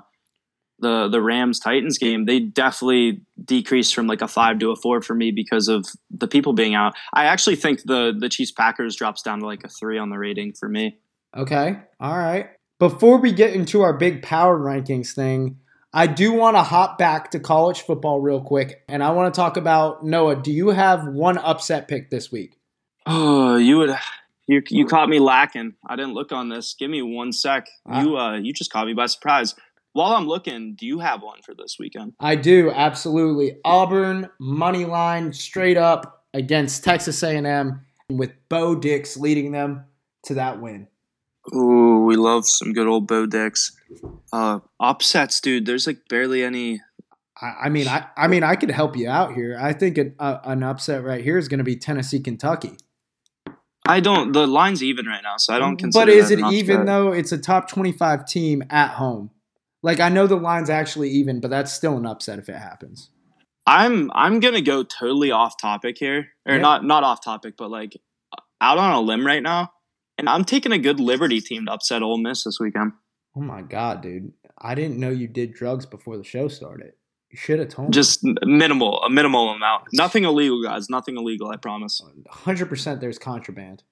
the 0.79 1.07
the 1.07 1.21
Rams 1.21 1.59
Titans 1.59 1.97
game, 1.97 2.25
they 2.25 2.39
definitely 2.39 3.21
decreased 3.43 3.95
from 3.95 4.07
like 4.07 4.21
a 4.21 4.27
five 4.27 4.59
to 4.59 4.71
a 4.71 4.75
four 4.75 5.01
for 5.01 5.15
me 5.15 5.31
because 5.31 5.67
of 5.67 5.85
the 6.11 6.27
people 6.27 6.53
being 6.53 6.75
out. 6.75 6.93
I 7.13 7.25
actually 7.25 7.55
think 7.55 7.83
the 7.83 8.15
the 8.17 8.29
Chiefs 8.29 8.51
Packers 8.51 8.95
drops 8.95 9.21
down 9.21 9.39
to 9.39 9.45
like 9.45 9.63
a 9.63 9.69
three 9.69 9.97
on 9.97 10.09
the 10.09 10.17
rating 10.17 10.53
for 10.53 10.69
me. 10.69 10.97
Okay. 11.35 11.77
All 11.99 12.17
right. 12.17 12.49
Before 12.79 13.17
we 13.17 13.31
get 13.31 13.53
into 13.53 13.81
our 13.81 13.93
big 13.93 14.21
power 14.21 14.57
rankings 14.57 15.13
thing, 15.13 15.57
I 15.93 16.05
do 16.05 16.31
want 16.31 16.57
to 16.57 16.63
hop 16.63 16.97
back 16.97 17.31
to 17.31 17.39
college 17.39 17.81
football 17.81 18.21
real 18.21 18.41
quick. 18.41 18.83
And 18.87 19.03
I 19.03 19.11
want 19.11 19.33
to 19.33 19.39
talk 19.39 19.57
about 19.57 20.05
Noah. 20.05 20.35
Do 20.35 20.51
you 20.51 20.69
have 20.69 21.07
one 21.07 21.37
upset 21.39 21.87
pick 21.87 22.11
this 22.11 22.31
week? 22.31 22.55
Oh, 23.05 23.55
you 23.55 23.77
would. 23.79 23.97
You, 24.47 24.61
you 24.69 24.85
caught 24.85 25.09
me 25.09 25.19
lacking. 25.19 25.73
I 25.87 25.95
didn't 25.95 26.13
look 26.13 26.31
on 26.31 26.49
this. 26.49 26.75
Give 26.77 26.89
me 26.89 27.01
one 27.01 27.33
sec. 27.33 27.67
Ah. 27.85 28.01
You 28.01 28.17
uh 28.17 28.37
you 28.37 28.53
just 28.53 28.71
caught 28.71 28.87
me 28.87 28.93
by 28.93 29.07
surprise. 29.07 29.55
While 29.97 30.13
I'm 30.13 30.27
looking, 30.27 30.75
do 30.75 30.85
you 30.85 30.99
have 30.99 31.23
one 31.23 31.41
for 31.41 31.55
this 31.55 31.77
weekend? 31.79 32.13
I 32.19 32.35
do, 32.35 32.69
absolutely. 32.69 33.57
Auburn, 33.65 34.29
money 34.39 34.85
line, 34.85 35.33
straight 35.33 35.75
up 35.75 36.23
against 36.35 36.83
Texas 36.83 37.23
A&M 37.23 37.81
with 38.07 38.31
Bo 38.47 38.75
Dix 38.75 39.17
leading 39.17 39.53
them 39.53 39.85
to 40.25 40.35
that 40.35 40.61
win. 40.61 40.87
Ooh, 41.51 42.03
we 42.05 42.15
love 42.15 42.45
some 42.45 42.73
good 42.73 42.85
old 42.85 43.07
Bo 43.07 43.25
Dix. 43.25 43.75
Uh, 44.31 44.59
upsets, 44.79 45.41
dude. 45.41 45.65
There's 45.65 45.87
like 45.87 46.07
barely 46.07 46.43
any. 46.43 46.79
I, 47.41 47.53
I 47.63 47.69
mean, 47.69 47.87
I, 47.87 48.05
I 48.15 48.27
mean, 48.27 48.43
I 48.43 48.55
could 48.55 48.69
help 48.69 48.95
you 48.95 49.09
out 49.09 49.33
here. 49.33 49.57
I 49.59 49.73
think 49.73 49.97
an, 49.97 50.13
uh, 50.19 50.37
an 50.43 50.61
upset 50.61 51.03
right 51.03 51.23
here 51.23 51.39
is 51.39 51.47
going 51.47 51.57
to 51.57 51.63
be 51.63 51.75
Tennessee, 51.75 52.19
Kentucky. 52.19 52.77
I 53.87 53.99
don't. 54.01 54.31
The 54.31 54.45
line's 54.45 54.83
even 54.83 55.07
right 55.07 55.23
now, 55.23 55.37
so 55.37 55.55
I 55.55 55.57
don't 55.57 55.77
consider. 55.77 56.05
But 56.05 56.13
is 56.13 56.29
that 56.29 56.37
it 56.37 56.43
an 56.43 56.53
even 56.53 56.85
though 56.85 57.13
it's 57.13 57.31
a 57.31 57.37
top 57.39 57.67
25 57.67 58.27
team 58.27 58.63
at 58.69 58.91
home? 58.91 59.31
Like 59.87 60.01
I 60.01 60.09
know 60.09 60.27
the 60.27 60.35
line's 60.35 60.69
actually 60.69 61.09
even, 61.11 61.39
but 61.39 61.49
that's 61.49 61.71
still 61.71 61.95
an 61.97 62.05
upset 62.05 62.39
if 62.39 62.49
it 62.49 62.57
happens. 62.57 63.09
I'm 63.65 64.11
I'm 64.13 64.41
gonna 64.41 64.61
go 64.61 64.83
totally 64.83 65.31
off 65.31 65.55
topic 65.59 65.97
here, 65.97 66.27
or 66.45 66.55
Yeah. 66.55 66.61
not 66.61 66.83
not 66.83 67.03
off 67.05 67.23
topic, 67.23 67.55
but 67.57 67.71
like 67.71 67.93
out 68.59 68.77
on 68.77 68.91
a 68.93 68.99
limb 68.99 69.25
right 69.25 69.41
now, 69.41 69.71
and 70.17 70.27
I'm 70.27 70.43
taking 70.43 70.73
a 70.73 70.77
good 70.77 70.99
Liberty 70.99 71.39
team 71.39 71.67
to 71.67 71.71
upset 71.71 72.01
Ole 72.03 72.17
Miss 72.17 72.43
this 72.43 72.59
weekend. 72.59 72.91
Oh 73.35 73.39
my 73.41 73.61
god, 73.61 74.01
dude. 74.01 74.33
I 74.57 74.75
didn't 74.75 74.97
know 74.99 75.09
you 75.09 75.27
did 75.27 75.53
drugs 75.53 75.85
before 75.85 76.17
the 76.17 76.23
show 76.25 76.47
started. 76.49 76.93
You 77.29 77.37
should 77.37 77.59
have 77.59 77.69
told 77.69 77.89
me. 77.89 77.93
Just 77.93 78.19
minimal, 78.43 79.01
a 79.03 79.09
minimal 79.09 79.51
amount. 79.51 79.83
Nothing 79.93 80.23
illegal, 80.25 80.61
guys. 80.63 80.89
Nothing 80.89 81.15
illegal. 81.17 81.49
I 81.49 81.55
promise. 81.57 82.01
100% 82.01 82.99
there's 82.99 83.19
contraband. 83.19 83.83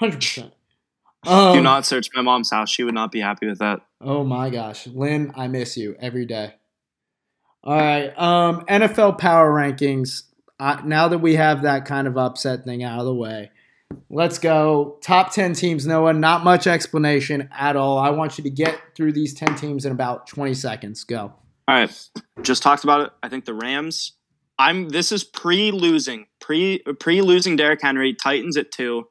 100%. 0.00 0.52
Do 1.24 1.30
Um, 1.30 1.62
not 1.62 1.86
search 1.86 2.08
my 2.14 2.20
mom's 2.22 2.50
house. 2.50 2.68
She 2.70 2.84
would 2.84 2.94
not 2.94 3.10
be 3.12 3.20
happy 3.20 3.46
with 3.46 3.58
that. 3.60 3.80
Oh 4.04 4.22
my 4.22 4.50
gosh, 4.50 4.86
Lynn, 4.86 5.32
I 5.34 5.48
miss 5.48 5.78
you 5.78 5.96
every 5.98 6.26
day. 6.26 6.54
All 7.62 7.74
right, 7.74 8.10
um, 8.18 8.66
NFL 8.66 9.16
power 9.18 9.50
rankings. 9.50 10.24
Uh, 10.60 10.82
now 10.84 11.08
that 11.08 11.18
we 11.18 11.36
have 11.36 11.62
that 11.62 11.86
kind 11.86 12.06
of 12.06 12.18
upset 12.18 12.64
thing 12.64 12.84
out 12.84 12.98
of 12.98 13.06
the 13.06 13.14
way, 13.14 13.50
let's 14.10 14.38
go. 14.38 14.98
Top 15.02 15.32
ten 15.32 15.54
teams. 15.54 15.86
Noah, 15.86 16.12
not 16.12 16.44
much 16.44 16.66
explanation 16.66 17.48
at 17.50 17.76
all. 17.76 17.96
I 17.96 18.10
want 18.10 18.36
you 18.36 18.44
to 18.44 18.50
get 18.50 18.78
through 18.94 19.12
these 19.12 19.32
ten 19.32 19.56
teams 19.56 19.86
in 19.86 19.92
about 19.92 20.26
twenty 20.26 20.52
seconds. 20.52 21.02
Go. 21.04 21.32
All 21.66 21.74
right, 21.74 22.08
just 22.42 22.62
talked 22.62 22.84
about 22.84 23.00
it. 23.00 23.12
I 23.22 23.30
think 23.30 23.46
the 23.46 23.54
Rams. 23.54 24.12
I'm. 24.58 24.90
This 24.90 25.12
is 25.12 25.24
pre 25.24 25.70
losing, 25.70 26.26
pre 26.42 26.80
pre 27.00 27.22
losing 27.22 27.56
Derrick 27.56 27.80
Henry. 27.82 28.12
Titans 28.12 28.58
at 28.58 28.70
two, 28.70 29.08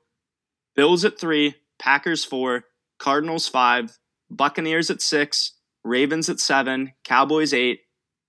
Bills 0.75 1.03
at 1.03 1.19
three, 1.19 1.56
Packers 1.79 2.23
four, 2.23 2.65
Cardinals 2.99 3.47
five, 3.47 3.97
Buccaneers 4.35 4.89
at 4.89 5.01
six, 5.01 5.53
Ravens 5.83 6.29
at 6.29 6.39
seven, 6.39 6.93
Cowboys 7.03 7.53
eight, 7.53 7.81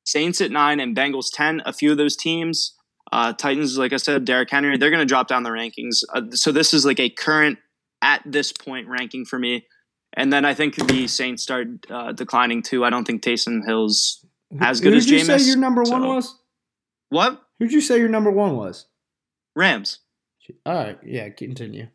Saints 0.05 0.41
at 0.41 0.51
nine, 0.51 0.81
and 0.81 0.97
Bengals 0.97 1.29
ten. 1.33 1.63
A 1.65 1.73
few 1.73 1.91
of 1.93 1.97
those 1.97 2.17
teams, 2.17 2.75
uh, 3.13 3.33
Titans, 3.33 3.79
like 3.79 3.93
I 3.93 3.97
said, 3.97 4.25
Derrick 4.25 4.51
Henry, 4.51 4.77
they're 4.77 4.91
going 4.91 5.01
to 5.01 5.07
drop 5.07 5.29
down 5.29 5.43
the 5.43 5.51
rankings. 5.51 6.03
Uh, 6.13 6.31
so 6.33 6.53
this 6.53 6.75
is 6.75 6.85
like 6.85 7.01
a 7.01 7.09
current 7.09 7.59
at 8.03 8.23
this 8.27 8.53
point 8.53 8.89
ranking 8.89 9.25
for 9.25 9.39
me. 9.39 9.67
And 10.17 10.33
then 10.33 10.45
I 10.45 10.55
think 10.55 10.77
the 10.77 11.09
Saints 11.09 11.43
start 11.43 11.67
uh, 11.91 12.13
declining 12.13 12.63
too. 12.63 12.85
I 12.85 12.91
don't 12.91 13.05
think 13.05 13.23
Taysom 13.23 13.65
Hill's 13.67 14.25
As 14.61 14.81
good 14.81 14.93
Who'd 14.93 14.99
as 14.99 15.11
you 15.11 15.19
say 15.25 15.39
your 15.39 15.57
number 15.57 15.83
one 15.83 16.03
so- 16.03 16.15
was? 16.15 16.39
what 17.09 17.41
Who'd 17.59 17.73
you 17.73 17.81
say 17.81 17.99
your 17.99 18.09
number 18.09 18.31
one 18.31 18.57
was? 18.57 18.87
Rams, 19.57 20.01
All 20.67 20.75
right, 20.75 20.99
yeah, 21.05 21.29
continue. 21.31 21.87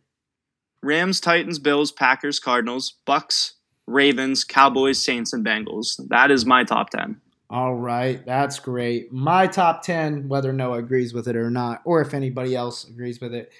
Rams, 0.81 1.19
Titans, 1.19 1.59
Bills, 1.59 1.91
Packers, 1.91 2.39
Cardinals, 2.39 2.95
Bucks, 3.05 3.55
Ravens, 3.89 4.43
Cowboys, 4.43 4.99
Saints, 4.99 5.33
and 5.33 5.45
Bengals. 5.45 5.99
That 6.09 6.31
is 6.31 6.45
my 6.45 6.63
top 6.63 6.89
ten. 6.89 7.19
All 7.51 7.73
right, 7.73 8.23
that's 8.25 8.59
great. 8.59 9.11
My 9.11 9.47
top 9.47 9.81
10, 9.81 10.29
whether 10.29 10.53
Noah 10.53 10.77
agrees 10.77 11.15
with 11.15 11.27
it 11.27 11.35
or 11.35 11.49
not, 11.49 11.81
or 11.83 11.99
if 11.99 12.13
anybody 12.13 12.55
else 12.55 12.87
agrees 12.87 13.19
with 13.19 13.33
it, 13.33 13.51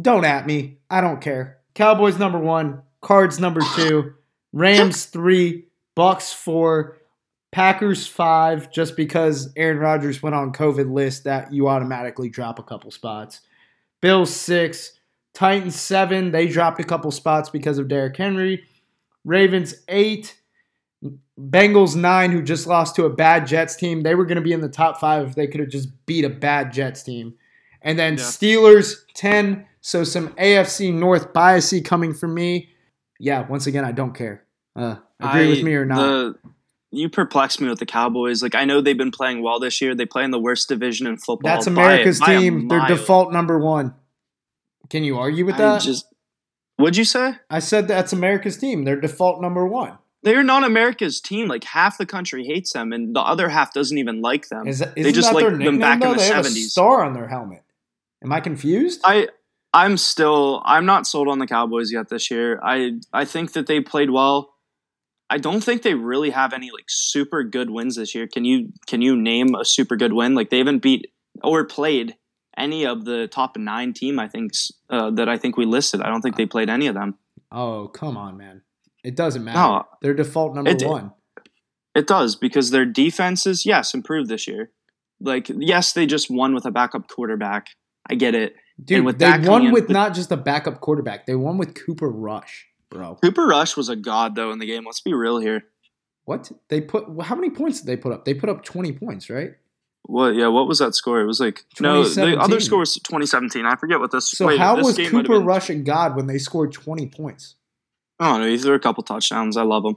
don't 0.00 0.24
at 0.24 0.46
me. 0.46 0.78
I 0.88 1.02
don't 1.02 1.20
care. 1.20 1.58
Cowboys 1.74 2.18
number 2.18 2.38
one, 2.38 2.80
Cards 3.02 3.38
number 3.38 3.60
two, 3.76 4.14
Rams 4.54 5.04
three, 5.04 5.66
Bucks 5.94 6.32
four, 6.32 6.96
Packers 7.52 8.06
five, 8.06 8.70
just 8.70 8.96
because 8.96 9.52
Aaron 9.56 9.78
Rodgers 9.78 10.22
went 10.22 10.34
on 10.34 10.52
COVID 10.52 10.90
list 10.90 11.24
that 11.24 11.52
you 11.52 11.68
automatically 11.68 12.30
drop 12.30 12.58
a 12.58 12.62
couple 12.62 12.90
spots. 12.90 13.42
Bills 14.00 14.34
six, 14.34 14.98
Titans 15.34 15.78
seven, 15.78 16.30
they 16.30 16.46
dropped 16.46 16.80
a 16.80 16.84
couple 16.84 17.10
spots 17.10 17.50
because 17.50 17.76
of 17.76 17.88
Derrick 17.88 18.16
Henry. 18.16 18.64
Ravens 19.24 19.74
eight, 19.88 20.36
Bengals 21.38 21.96
nine, 21.96 22.30
who 22.30 22.42
just 22.42 22.66
lost 22.66 22.96
to 22.96 23.04
a 23.04 23.10
bad 23.10 23.46
Jets 23.46 23.76
team. 23.76 24.02
They 24.02 24.14
were 24.14 24.24
going 24.24 24.36
to 24.36 24.42
be 24.42 24.52
in 24.52 24.60
the 24.60 24.68
top 24.68 25.00
five 25.00 25.26
if 25.28 25.34
they 25.34 25.46
could 25.46 25.60
have 25.60 25.68
just 25.68 25.88
beat 26.06 26.24
a 26.24 26.30
bad 26.30 26.72
Jets 26.72 27.02
team. 27.02 27.34
And 27.82 27.98
then 27.98 28.14
Yeah. 28.14 28.24
Steelers 28.24 28.94
10. 29.14 29.66
So 29.80 30.04
some 30.04 30.28
AFC 30.30 30.92
North 30.94 31.32
biasy 31.32 31.84
coming 31.84 32.14
from 32.14 32.34
me. 32.34 32.70
Yeah, 33.18 33.46
once 33.46 33.66
again, 33.66 33.84
I 33.84 33.92
don't 33.92 34.14
care. 34.14 34.44
Uh, 34.74 34.96
agree 35.20 35.48
with 35.48 35.62
me 35.62 35.74
or 35.74 35.84
not. 35.84 35.96
The, 35.96 36.34
you 36.90 37.08
perplex 37.08 37.60
me 37.60 37.68
with 37.68 37.78
the 37.78 37.86
Cowboys. 37.86 38.42
Like 38.42 38.54
I 38.54 38.64
know 38.64 38.80
they've 38.80 38.96
been 38.96 39.10
playing 39.10 39.42
well 39.42 39.58
this 39.60 39.80
year. 39.80 39.94
They 39.94 40.06
play 40.06 40.24
in 40.24 40.30
the 40.30 40.38
worst 40.38 40.68
division 40.68 41.06
in 41.06 41.16
football. 41.16 41.52
That's 41.52 41.66
America's 41.66 42.20
by 42.20 42.38
team. 42.38 42.68
They're 42.68 42.86
default 42.86 43.32
number 43.32 43.58
one. 43.58 43.94
Can 44.90 45.04
you 45.04 45.18
argue 45.18 45.44
with 45.44 45.56
I 45.56 45.58
that? 45.58 45.82
just 45.82 46.06
what'd 46.76 46.96
you 46.96 47.04
say? 47.04 47.34
I 47.50 47.58
said 47.58 47.88
that's 47.88 48.12
America's 48.12 48.56
team. 48.56 48.84
They're 48.84 49.00
default 49.00 49.40
number 49.40 49.66
one. 49.66 49.98
They're 50.22 50.42
not 50.42 50.64
America's 50.64 51.20
team. 51.20 51.48
Like 51.48 51.64
half 51.64 51.98
the 51.98 52.06
country 52.06 52.44
hates 52.46 52.72
them, 52.72 52.92
and 52.92 53.14
the 53.14 53.20
other 53.20 53.48
half 53.48 53.74
doesn't 53.74 53.98
even 53.98 54.22
like 54.22 54.48
them. 54.48 54.66
Is 54.66 54.78
that, 54.78 54.94
They 54.94 55.12
just 55.12 55.28
that 55.28 55.34
like 55.34 55.42
their 55.42 55.50
them 55.50 55.58
nickname, 55.58 55.80
back 55.80 56.02
in 56.02 56.10
the 56.10 56.16
They 56.16 56.26
have 56.28 56.46
a 56.46 56.48
70s. 56.48 56.70
star 56.70 57.04
on 57.04 57.12
their 57.12 57.28
helmet. 57.28 57.62
Am 58.22 58.32
I 58.32 58.40
confused? 58.40 59.02
I 59.04 59.28
I'm 59.74 59.96
still 59.98 60.62
I'm 60.64 60.86
not 60.86 61.06
sold 61.06 61.28
on 61.28 61.40
the 61.40 61.46
Cowboys 61.46 61.92
yet 61.92 62.08
this 62.08 62.30
year. 62.30 62.58
I 62.62 62.92
I 63.12 63.24
think 63.26 63.52
that 63.52 63.66
they 63.66 63.80
played 63.80 64.10
well. 64.10 64.54
I 65.28 65.38
don't 65.38 65.62
think 65.62 65.82
they 65.82 65.94
really 65.94 66.30
have 66.30 66.52
any 66.52 66.70
like 66.70 66.84
super 66.88 67.44
good 67.44 67.68
wins 67.70 67.96
this 67.96 68.14
year. 68.14 68.26
Can 68.26 68.44
you 68.46 68.72
can 68.86 69.02
you 69.02 69.16
name 69.20 69.54
a 69.54 69.64
super 69.64 69.96
good 69.96 70.12
win? 70.14 70.34
Like 70.34 70.48
they 70.48 70.58
haven't 70.58 70.78
beat 70.78 71.08
or 71.42 71.64
played 71.66 72.16
any 72.56 72.84
of 72.86 73.04
the 73.04 73.28
top 73.28 73.56
nine 73.56 73.92
team. 73.92 74.18
I 74.18 74.28
think 74.28 74.52
uh, 74.90 75.10
that 75.12 75.28
I 75.28 75.36
think 75.38 75.56
we 75.56 75.64
listed. 75.66 76.00
I 76.02 76.08
don't 76.08 76.20
think 76.22 76.36
they 76.36 76.46
played 76.46 76.70
any 76.70 76.86
of 76.86 76.94
them. 76.94 77.16
oh, 77.52 77.88
come 77.88 78.16
on, 78.16 78.36
man. 78.36 78.62
It 79.02 79.16
doesn't 79.16 79.44
matter. 79.44 79.58
No, 79.58 79.84
They're 80.00 80.14
default 80.14 80.54
number 80.54 80.70
It- 80.70 80.82
one. 80.82 81.12
It 81.94 82.08
does 82.08 82.34
because 82.34 82.70
their 82.70 82.84
defenses, 82.84 83.64
yes, 83.64 83.94
improved 83.94 84.28
this 84.28 84.48
year. 84.48 84.70
Like 85.20 85.48
yes, 85.54 85.92
they 85.92 86.06
just 86.06 86.28
won 86.28 86.52
with 86.52 86.64
a 86.66 86.72
backup 86.72 87.06
quarterback. 87.08 87.68
I 88.10 88.16
get 88.16 88.34
it. 88.34 88.56
Dude, 88.84 89.04
with 89.04 89.18
they 89.18 89.38
won 89.38 89.66
in- 89.66 89.72
with 89.72 89.88
not 89.88 90.12
just 90.14 90.32
a 90.32 90.36
backup 90.36 90.80
quarterback. 90.80 91.26
They 91.26 91.36
won 91.36 91.56
with 91.56 91.74
Cooper 91.74 92.10
Rush, 92.10 92.66
bro. 92.90 93.14
Cooper 93.22 93.46
Rush 93.46 93.76
was 93.76 93.88
a 93.88 93.94
god 93.94 94.34
though 94.34 94.50
in 94.50 94.58
the 94.58 94.66
game. 94.66 94.84
Let's 94.84 95.00
be 95.00 95.14
real 95.14 95.38
here. 95.38 95.66
What? 96.24 96.50
They 96.68 96.80
put 96.80 97.04
how 97.22 97.36
many 97.36 97.50
points 97.50 97.80
did 97.80 97.86
they 97.86 97.96
put 97.96 98.12
up? 98.12 98.24
They 98.24 98.34
put 98.34 98.48
up 98.48 98.64
20 98.64 98.92
points, 98.92 99.30
right? 99.30 99.52
What? 100.06 100.34
Yeah. 100.34 100.48
What 100.48 100.68
was 100.68 100.78
that 100.80 100.94
score? 100.94 101.20
It 101.20 101.26
was 101.26 101.40
like 101.40 101.64
no. 101.80 102.04
The 102.04 102.38
other 102.38 102.60
score 102.60 102.78
was 102.80 102.94
2017. 102.94 103.64
I 103.66 103.74
forget 103.76 104.00
what 104.00 104.10
this. 104.10 104.28
So 104.30 104.46
wait, 104.46 104.58
how 104.58 104.76
this 104.76 104.86
was 104.86 105.08
Cooper 105.08 105.34
been- 105.38 105.44
Rush 105.46 105.70
a 105.70 105.74
god 105.74 106.14
when 106.16 106.26
they 106.26 106.38
scored 106.38 106.72
20 106.72 107.06
points? 107.08 107.54
Oh 108.20 108.38
don't. 108.38 108.48
He 108.48 108.58
threw 108.58 108.74
a 108.74 108.78
couple 108.78 109.02
touchdowns. 109.02 109.56
I 109.56 109.62
love 109.62 109.84
him, 109.84 109.96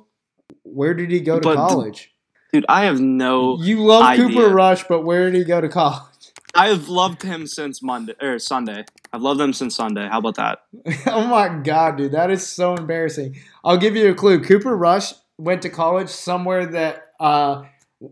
Where 0.64 0.94
did 0.94 1.12
he 1.12 1.20
go 1.20 1.40
to 1.40 1.48
But- 1.48 1.56
college? 1.56 2.12
dude. 2.54 2.66
I 2.70 2.86
have 2.86 3.00
no. 3.02 3.58
you 3.62 3.80
love 3.84 4.04
idea. 4.04 4.28
Cooper 4.28 4.50
Rush, 4.54 4.86
but 4.88 5.02
where 5.02 5.30
did 5.30 5.38
he 5.40 5.44
go 5.44 5.60
to 5.62 5.68
college? 5.70 6.02
I 6.56 6.70
have 6.70 6.88
loved 6.88 7.22
him 7.22 7.46
since 7.46 7.84
Monday 7.84 8.14
or 8.22 8.40
Sunday. 8.40 8.86
I've 9.14 9.22
loved 9.22 9.40
him 9.42 9.54
since 9.54 9.76
Sunday. 9.76 10.08
How 10.10 10.20
about 10.20 10.36
that? 10.36 10.60
oh 11.08 11.28
my 11.28 11.50
god, 11.50 11.98
dude, 11.98 12.14
that 12.14 12.32
is 12.32 12.48
so 12.48 12.74
embarrassing. 12.76 13.36
I'll 13.64 13.78
give 13.78 13.96
you 13.98 14.10
a 14.10 14.16
clue. 14.16 14.42
Cooper 14.42 14.76
Rush 14.76 15.14
went 15.38 15.62
to 15.64 15.70
college 15.70 16.10
somewhere 16.10 16.66
that 16.66 17.12
uh 17.20 17.64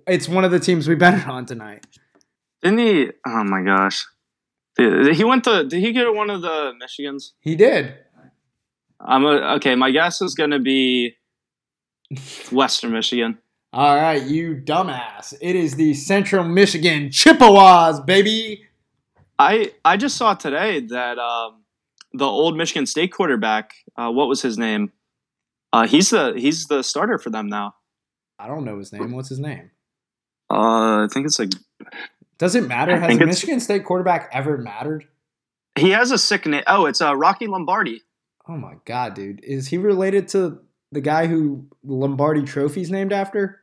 it's 0.07 0.27
one 0.27 0.43
of 0.45 0.51
the 0.51 0.59
teams 0.59 0.87
we 0.87 0.95
betted 1.03 1.25
on 1.27 1.45
tonight. 1.45 1.85
Didn't 2.61 2.79
he? 2.79 3.11
Oh 3.25 3.43
my 3.43 3.61
gosh. 3.61 4.05
Did- 4.77 5.15
He 5.15 5.23
went 5.23 5.43
to. 5.45 5.63
Did 5.63 5.79
he 5.81 5.91
get 5.93 6.13
one 6.13 6.29
of 6.29 6.41
the 6.41 6.73
Michigans? 6.81 7.31
He 7.39 7.55
did. 7.55 7.93
I'm 8.99 9.23
a, 9.25 9.55
okay. 9.57 9.75
My 9.75 9.91
guess 9.91 10.21
is 10.21 10.33
going 10.35 10.51
to 10.51 10.59
be 10.59 11.15
Western 12.51 12.91
Michigan. 12.91 13.37
All 13.73 13.95
right, 13.95 14.23
you 14.23 14.55
dumbass. 14.55 15.33
It 15.41 15.55
is 15.55 15.75
the 15.75 15.93
Central 15.93 16.43
Michigan 16.45 17.11
Chippewas, 17.11 17.99
baby. 18.01 18.63
I 19.37 19.73
I 19.83 19.97
just 19.97 20.15
saw 20.17 20.33
today 20.33 20.79
that 20.79 21.17
um, 21.19 21.63
the 22.13 22.25
old 22.25 22.55
Michigan 22.55 22.85
State 22.85 23.11
quarterback. 23.11 23.73
Uh, 23.97 24.11
what 24.11 24.27
was 24.29 24.41
his 24.41 24.57
name? 24.57 24.93
Uh, 25.73 25.87
he's 25.87 26.09
the 26.11 26.33
he's 26.37 26.67
the 26.67 26.83
starter 26.83 27.17
for 27.17 27.29
them 27.29 27.47
now. 27.49 27.75
I 28.39 28.47
don't 28.47 28.63
know 28.63 28.77
his 28.79 28.93
name. 28.93 29.11
What's 29.11 29.29
his 29.29 29.39
name? 29.39 29.71
Uh, 30.49 31.03
I 31.03 31.07
think 31.11 31.25
it's 31.25 31.39
like 31.39 31.51
Does 32.37 32.55
it 32.55 32.67
matter? 32.67 32.99
Has 32.99 33.17
a 33.17 33.25
Michigan 33.25 33.59
State 33.59 33.85
quarterback 33.85 34.29
ever 34.31 34.57
mattered? 34.57 35.07
he 35.77 35.91
has 35.91 36.11
a 36.11 36.17
sick 36.17 36.45
name. 36.45 36.63
Oh, 36.67 36.85
it's 36.85 37.01
uh, 37.01 37.15
Rocky 37.15 37.47
Lombardi. 37.47 38.01
Oh 38.47 38.57
my 38.57 38.75
god, 38.85 39.13
dude. 39.13 39.43
Is 39.43 39.67
he 39.67 39.77
related 39.77 40.27
to 40.29 40.59
the 40.91 41.01
guy 41.01 41.27
who 41.27 41.67
Lombardi 41.83 42.43
Trophy's 42.43 42.91
named 42.91 43.11
after? 43.11 43.61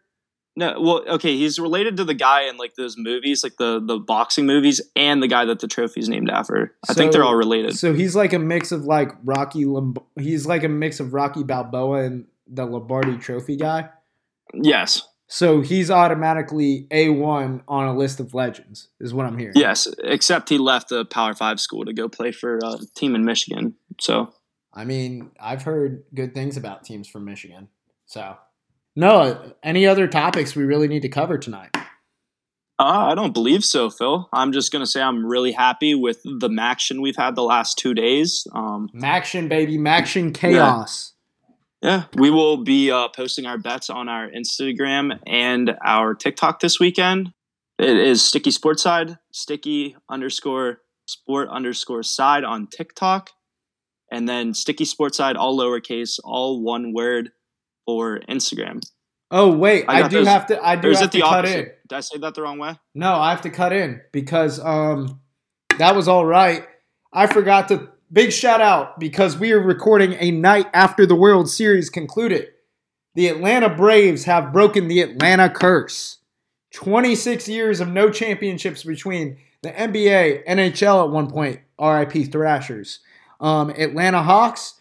No, 0.54 0.78
well, 0.78 1.04
okay, 1.08 1.34
he's 1.36 1.58
related 1.58 1.96
to 1.96 2.04
the 2.04 2.12
guy 2.12 2.42
in 2.42 2.58
like 2.58 2.74
those 2.74 2.96
movies, 2.98 3.42
like 3.42 3.56
the 3.56 3.80
the 3.82 3.98
boxing 3.98 4.44
movies, 4.44 4.82
and 4.94 5.22
the 5.22 5.28
guy 5.28 5.46
that 5.46 5.60
the 5.60 5.68
trophy's 5.68 6.10
named 6.10 6.28
after. 6.28 6.74
I 6.88 6.92
think 6.92 7.12
they're 7.12 7.24
all 7.24 7.36
related. 7.36 7.78
So 7.78 7.94
he's 7.94 8.14
like 8.14 8.34
a 8.34 8.38
mix 8.38 8.70
of 8.70 8.84
like 8.84 9.12
Rocky 9.24 9.64
Lomb- 9.64 9.96
he's 10.18 10.44
like 10.44 10.62
a 10.62 10.68
mix 10.68 11.00
of 11.00 11.14
Rocky 11.14 11.42
Balboa 11.42 12.02
and 12.02 12.26
the 12.46 12.66
Lombardi 12.66 13.16
Trophy 13.16 13.56
guy. 13.56 13.88
Yes, 14.52 15.08
So 15.32 15.62
he's 15.62 15.90
automatically 15.90 16.86
A1 16.90 17.62
on 17.66 17.88
a 17.88 17.96
list 17.96 18.20
of 18.20 18.34
legends, 18.34 18.88
is 19.00 19.14
what 19.14 19.24
I'm 19.24 19.38
hearing. 19.38 19.54
yes. 19.56 19.88
Except 20.04 20.50
he 20.50 20.58
left 20.58 20.90
the 20.90 21.06
Power 21.06 21.32
Five 21.32 21.58
school 21.58 21.86
to 21.86 21.94
go 21.94 22.06
play 22.06 22.32
for 22.32 22.58
a 22.58 22.76
team 22.94 23.14
in 23.14 23.24
Michigan. 23.24 23.74
So 23.98 24.30
I 24.74 24.84
mean, 24.84 25.30
I've 25.40 25.62
heard 25.62 26.04
good 26.14 26.34
things 26.34 26.58
about 26.58 26.84
teams 26.84 27.08
from 27.08 27.24
Michigan. 27.24 27.68
So, 28.04 28.36
no, 28.94 29.54
any 29.62 29.86
other 29.86 30.06
topics 30.06 30.54
we 30.54 30.64
really 30.64 30.86
need 30.86 31.00
to 31.00 31.08
cover 31.08 31.38
tonight? 31.38 31.70
Uh, 32.78 33.06
I 33.10 33.14
don't 33.14 33.32
believe 33.32 33.64
so, 33.64 33.88
Phil. 33.88 34.28
I'm 34.34 34.52
just 34.52 34.70
gonna 34.70 34.86
say 34.86 35.00
I'm 35.00 35.24
really 35.24 35.52
happy 35.52 35.94
with 35.94 36.22
the 36.24 36.54
action 36.60 37.00
we've 37.00 37.16
had 37.16 37.36
the 37.36 37.42
last 37.42 37.78
two 37.78 37.94
days. 37.94 38.46
Um, 38.52 38.90
Maction, 38.94 39.48
baby. 39.48 39.78
Maction 39.78 40.34
chaos. 40.34 41.14
yeah, 41.14 41.21
we 42.14 42.30
will 42.30 42.58
be 42.58 42.90
uh, 42.90 43.08
posting 43.08 43.46
our 43.46 43.58
bets 43.58 43.90
on 43.90 44.08
our 44.08 44.28
Instagram 44.30 45.18
and 45.26 45.76
our 45.84 46.14
TikTok 46.14 46.60
this 46.60 46.78
weekend. 46.78 47.32
It 47.78 47.96
is 47.96 48.22
Sticky 48.24 48.50
Sports 48.52 48.82
Side, 48.82 49.18
Sticky 49.32 49.96
underscore 50.08 50.78
sport 51.06 51.48
underscore 51.50 52.02
side 52.04 52.44
on 52.44 52.68
TikTok, 52.68 53.30
and 54.10 54.28
then 54.28 54.54
Sticky 54.54 54.84
Sports 54.84 55.16
Side, 55.16 55.36
all 55.36 55.58
lowercase, 55.58 56.20
all 56.22 56.62
one 56.62 56.92
word 56.92 57.30
for 57.86 58.20
Instagram. 58.28 58.80
Oh 59.30 59.50
wait, 59.50 59.86
I 59.88 60.02
I, 60.02 60.08
do 60.08 60.18
those- 60.18 60.28
have 60.28 60.46
to. 60.46 60.64
I 60.64 60.76
do 60.76 60.90
is 60.90 61.00
have 61.00 61.08
it 61.08 61.12
to 61.12 61.20
cut 61.22 61.44
in. 61.46 61.64
Did 61.88 61.96
I 61.96 62.00
say 62.00 62.18
that 62.18 62.34
the 62.34 62.42
wrong 62.42 62.58
way? 62.58 62.78
No, 62.94 63.14
I 63.14 63.30
have 63.30 63.40
to 63.42 63.50
cut 63.50 63.72
in 63.72 64.00
because 64.12 64.60
um 64.60 65.20
that 65.78 65.96
was 65.96 66.06
all 66.06 66.24
right. 66.26 66.64
I 67.12 67.26
forgot 67.26 67.68
to 67.68 67.88
big 68.12 68.32
shout 68.32 68.60
out 68.60 69.00
because 69.00 69.38
we 69.38 69.52
are 69.52 69.60
recording 69.60 70.14
a 70.18 70.30
night 70.30 70.68
after 70.74 71.06
the 71.06 71.14
World 71.14 71.48
Series 71.48 71.88
concluded. 71.88 72.48
The 73.14 73.28
Atlanta 73.28 73.68
Braves 73.68 74.24
have 74.24 74.52
broken 74.52 74.88
the 74.88 75.00
Atlanta 75.00 75.48
curse. 75.48 76.18
26 76.72 77.48
years 77.48 77.80
of 77.80 77.88
no 77.88 78.10
championships 78.10 78.84
between 78.84 79.38
the 79.62 79.70
NBA, 79.70 80.46
NHL 80.46 81.04
at 81.04 81.10
one 81.10 81.30
point, 81.30 81.60
RIP 81.80 82.32
Thrashers, 82.32 83.00
um, 83.40 83.70
Atlanta 83.70 84.22
Hawks. 84.22 84.74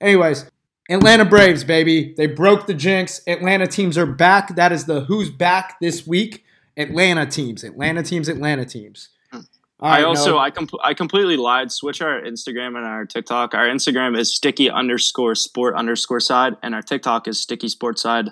Anyways, 0.00 0.46
Atlanta 0.88 1.24
Braves, 1.24 1.64
baby. 1.64 2.14
They 2.16 2.26
broke 2.26 2.66
the 2.66 2.74
jinx. 2.74 3.20
Atlanta 3.26 3.66
teams 3.66 3.98
are 3.98 4.06
back. 4.06 4.54
That 4.54 4.70
is 4.70 4.84
the 4.84 5.00
who's 5.02 5.30
back 5.30 5.78
this 5.80 6.06
week. 6.06 6.44
Atlanta 6.76 7.26
teams, 7.26 7.64
Atlanta 7.64 8.02
teams, 8.02 8.28
Atlanta 8.28 8.64
teams. 8.64 9.08
I 9.84 10.02
also. 10.02 10.38
I 10.38 10.50
com- 10.50 10.68
I 10.82 10.94
completely 10.94 11.36
lied. 11.36 11.70
Switch 11.70 12.00
our 12.00 12.20
Instagram 12.22 12.76
and 12.76 12.84
our 12.86 13.04
TikTok. 13.04 13.54
Our 13.54 13.66
Instagram 13.66 14.18
is 14.18 14.34
sticky 14.34 14.70
underscore 14.70 15.34
sport 15.34 15.74
underscore 15.76 16.20
side, 16.20 16.54
and 16.62 16.74
our 16.74 16.82
TikTok 16.82 17.28
is 17.28 17.40
sticky 17.40 17.68
sports 17.68 18.02
side. 18.02 18.30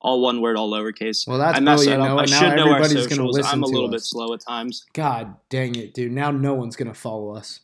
All 0.00 0.20
one 0.20 0.40
word, 0.40 0.56
all 0.56 0.70
lowercase. 0.70 1.26
Well, 1.26 1.38
that's 1.38 1.56
I 1.56 1.60
mess 1.60 1.80
brilliant, 1.80 2.02
that 2.02 2.10
up. 2.10 2.16
Noah. 2.16 2.22
I 2.22 2.26
Now 2.26 2.38
should 2.38 2.56
know 2.56 2.72
our 2.72 2.78
gonna 2.80 2.88
socials. 2.88 3.36
listen 3.36 3.52
I'm 3.52 3.62
a 3.62 3.66
little 3.66 3.86
us. 3.86 3.90
bit 3.92 4.02
slow 4.02 4.32
at 4.32 4.40
times. 4.40 4.84
God 4.92 5.34
dang 5.50 5.74
it, 5.74 5.92
dude. 5.94 6.12
Now 6.12 6.30
no 6.30 6.54
one's 6.54 6.76
gonna 6.76 6.94
follow 6.94 7.34
us. 7.34 7.60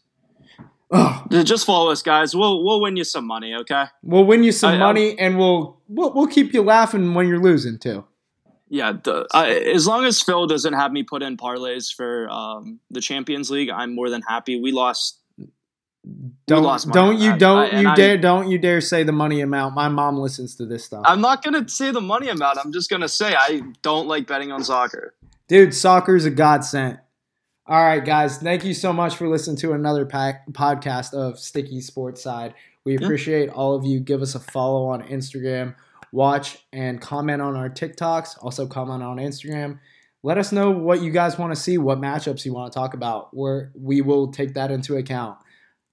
Ugh. 0.91 1.29
Just 1.45 1.65
follow 1.67 1.91
us, 1.91 2.03
guys. 2.03 2.35
We'll 2.37 2.63
we'll 2.65 2.81
win 2.81 2.97
you 2.97 3.05
some 3.05 3.27
money, 3.27 3.55
okay? 3.55 3.85
We'll 4.03 4.25
win 4.25 4.43
you 4.45 4.53
some 4.53 4.75
I- 4.75 4.79
money, 4.79 5.19
and 5.19 5.39
we'll, 5.39 5.81
we'll 5.89 6.13
we'll 6.13 6.27
keep 6.27 6.53
you 6.53 6.63
laughing 6.63 7.15
when 7.15 7.27
you're 7.29 7.43
losing 7.43 7.79
too. 7.79 8.05
Yeah, 8.75 8.93
the, 8.93 9.27
I, 9.33 9.51
as 9.51 9.87
long 9.87 10.05
as 10.05 10.21
Phil 10.21 10.49
doesn't 10.49 10.73
have 10.73 10.91
me 10.91 11.05
put 11.05 11.23
in 11.23 11.37
parlays 11.37 11.95
for 11.95 12.29
um, 12.29 12.81
the 12.91 13.01
Champions 13.01 13.49
League, 13.49 13.71
I'm 13.71 13.95
more 13.95 14.11
than 14.11 14.21
happy. 14.23 14.61
We 14.61 14.73
lost. 14.73 15.21
Don't 16.47 16.63
lost 16.65 16.87
money 16.89 17.01
don't 17.01 17.19
you 17.19 17.39
don't 17.39 17.73
I- 17.75 17.81
you 17.81 17.89
I- 17.89 17.95
dare 17.95 18.19
don't 18.19 18.51
you 18.51 18.59
dare 18.59 18.81
say 18.83 19.05
the 19.05 19.13
money 19.13 19.41
amount. 19.41 19.75
My 19.75 19.89
mom 19.89 20.19
listens 20.19 20.55
to 20.57 20.67
this 20.67 20.85
stuff. 20.85 21.03
I'm 21.07 21.21
not 21.23 21.43
gonna 21.43 21.67
say 21.69 21.93
the 21.93 22.01
money 22.03 22.29
amount. 22.29 22.59
I'm 22.63 22.73
just 22.73 22.91
gonna 22.91 23.09
say 23.09 23.35
I 23.35 23.63
don't 23.81 24.07
like 24.07 24.27
betting 24.27 24.53
on 24.53 24.63
soccer. 24.65 25.15
Dude, 25.49 25.73
soccer's 25.75 26.25
a 26.27 26.31
godsend. 26.31 26.99
All 27.67 27.83
right, 27.83 28.05
guys. 28.05 28.37
Thank 28.39 28.65
you 28.65 28.75
so 28.75 28.93
much 28.93 29.17
for 29.17 29.27
listening 29.29 29.57
to 29.59 29.73
another 29.73 30.05
pack, 30.05 30.47
podcast 30.53 31.15
of 31.15 31.39
Sticky 31.39 31.81
Sports 31.81 32.23
Side. 32.23 32.53
We 32.85 32.99
Yeah. 32.99 33.05
appreciate 33.07 33.49
all 33.49 33.75
of 33.75 33.87
you. 33.87 34.01
Give 34.01 34.21
us 34.21 34.35
a 34.35 34.41
follow 34.41 34.85
on 34.89 35.03
Instagram. 35.05 35.75
Watch 36.15 36.59
and 36.73 37.01
comment 37.01 37.43
on 37.43 37.57
our 37.57 37.69
TikToks. 37.69 38.39
Also, 38.41 38.69
comment 38.69 39.03
on 39.03 39.17
Instagram. 39.17 39.81
Let 40.23 40.39
us 40.39 40.53
know 40.53 40.71
what 40.71 41.03
you 41.03 41.11
guys 41.11 41.37
want 41.37 41.53
to 41.53 41.61
see, 41.61 41.77
what 41.77 42.01
matchups 42.01 42.45
you 42.45 42.55
want 42.55 42.73
to 42.73 42.79
talk 42.79 42.95
about. 42.95 43.31
Where 43.33 43.73
we 43.75 44.01
will 44.01 44.31
take 44.31 44.55
that 44.55 44.71
into 44.71 44.97
account. 44.97 45.39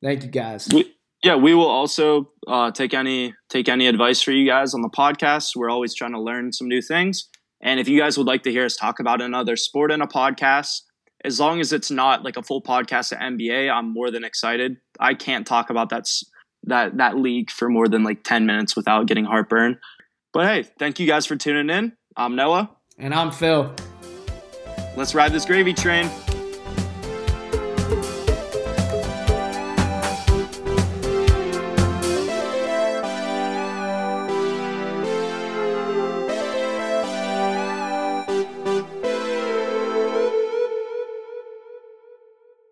Thank 0.03 0.23
you, 0.23 0.29
guys. 0.29 0.69
We, 0.71 0.93
yeah, 1.23 1.38
we 1.38 1.55
will 1.55 1.65
also 1.65 2.29
uh, 2.47 2.69
take 2.69 2.93
any 2.93 3.34
take 3.49 3.67
any 3.67 3.88
advice 3.88 4.21
for 4.21 4.31
you 4.31 4.45
guys 4.45 4.75
on 4.75 4.84
the 4.84 4.89
podcast. 4.89 5.55
We're 5.55 5.71
always 5.71 5.95
trying 5.95 6.13
to 6.13 6.21
learn 6.21 6.53
some 6.53 6.67
new 6.67 6.84
things. 6.84 7.27
And 7.60 7.79
if 7.79 7.88
you 7.88 7.99
guys 7.99 8.15
would 8.19 8.27
like 8.27 8.43
to 8.43 8.51
hear 8.51 8.65
us 8.65 8.75
talk 8.75 8.99
about 8.99 9.23
another 9.23 9.55
sport 9.55 9.91
in 9.91 10.01
a 10.01 10.07
podcast, 10.07 10.81
as 11.25 11.39
long 11.39 11.60
as 11.60 11.73
it's 11.73 11.89
not 11.89 12.23
like 12.23 12.38
a 12.38 12.43
full 12.43 12.62
podcast 12.62 13.12
at 13.12 13.21
NBA, 13.21 13.73
I'm 13.73 13.91
more 13.91 14.12
than 14.12 14.23
excited. 14.23 14.77
I 14.99 15.15
can't 15.15 15.47
talk 15.47 15.71
about 15.71 15.89
that 15.89 16.07
that 16.65 16.97
that 16.97 17.17
league 17.17 17.49
for 17.49 17.69
more 17.69 17.88
than 17.88 18.03
like 18.03 18.23
ten 18.23 18.45
minutes 18.45 18.75
without 18.75 19.07
getting 19.07 19.25
heartburn. 19.25 19.79
But 20.34 20.48
hey, 20.48 20.63
thank 20.80 21.00
you 21.00 21.08
guys 21.08 21.26
for 21.26 21.36
tuning 21.36 21.70
in. 21.70 21.94
I'm 22.15 22.36
Noah. 22.36 22.70
And 22.98 23.13
I'm 23.13 23.32
Phil. 23.32 23.74
Let's 24.96 25.13
ride 25.13 25.34
this 25.34 25.46
gravy 25.46 25.74
train. 25.74 26.10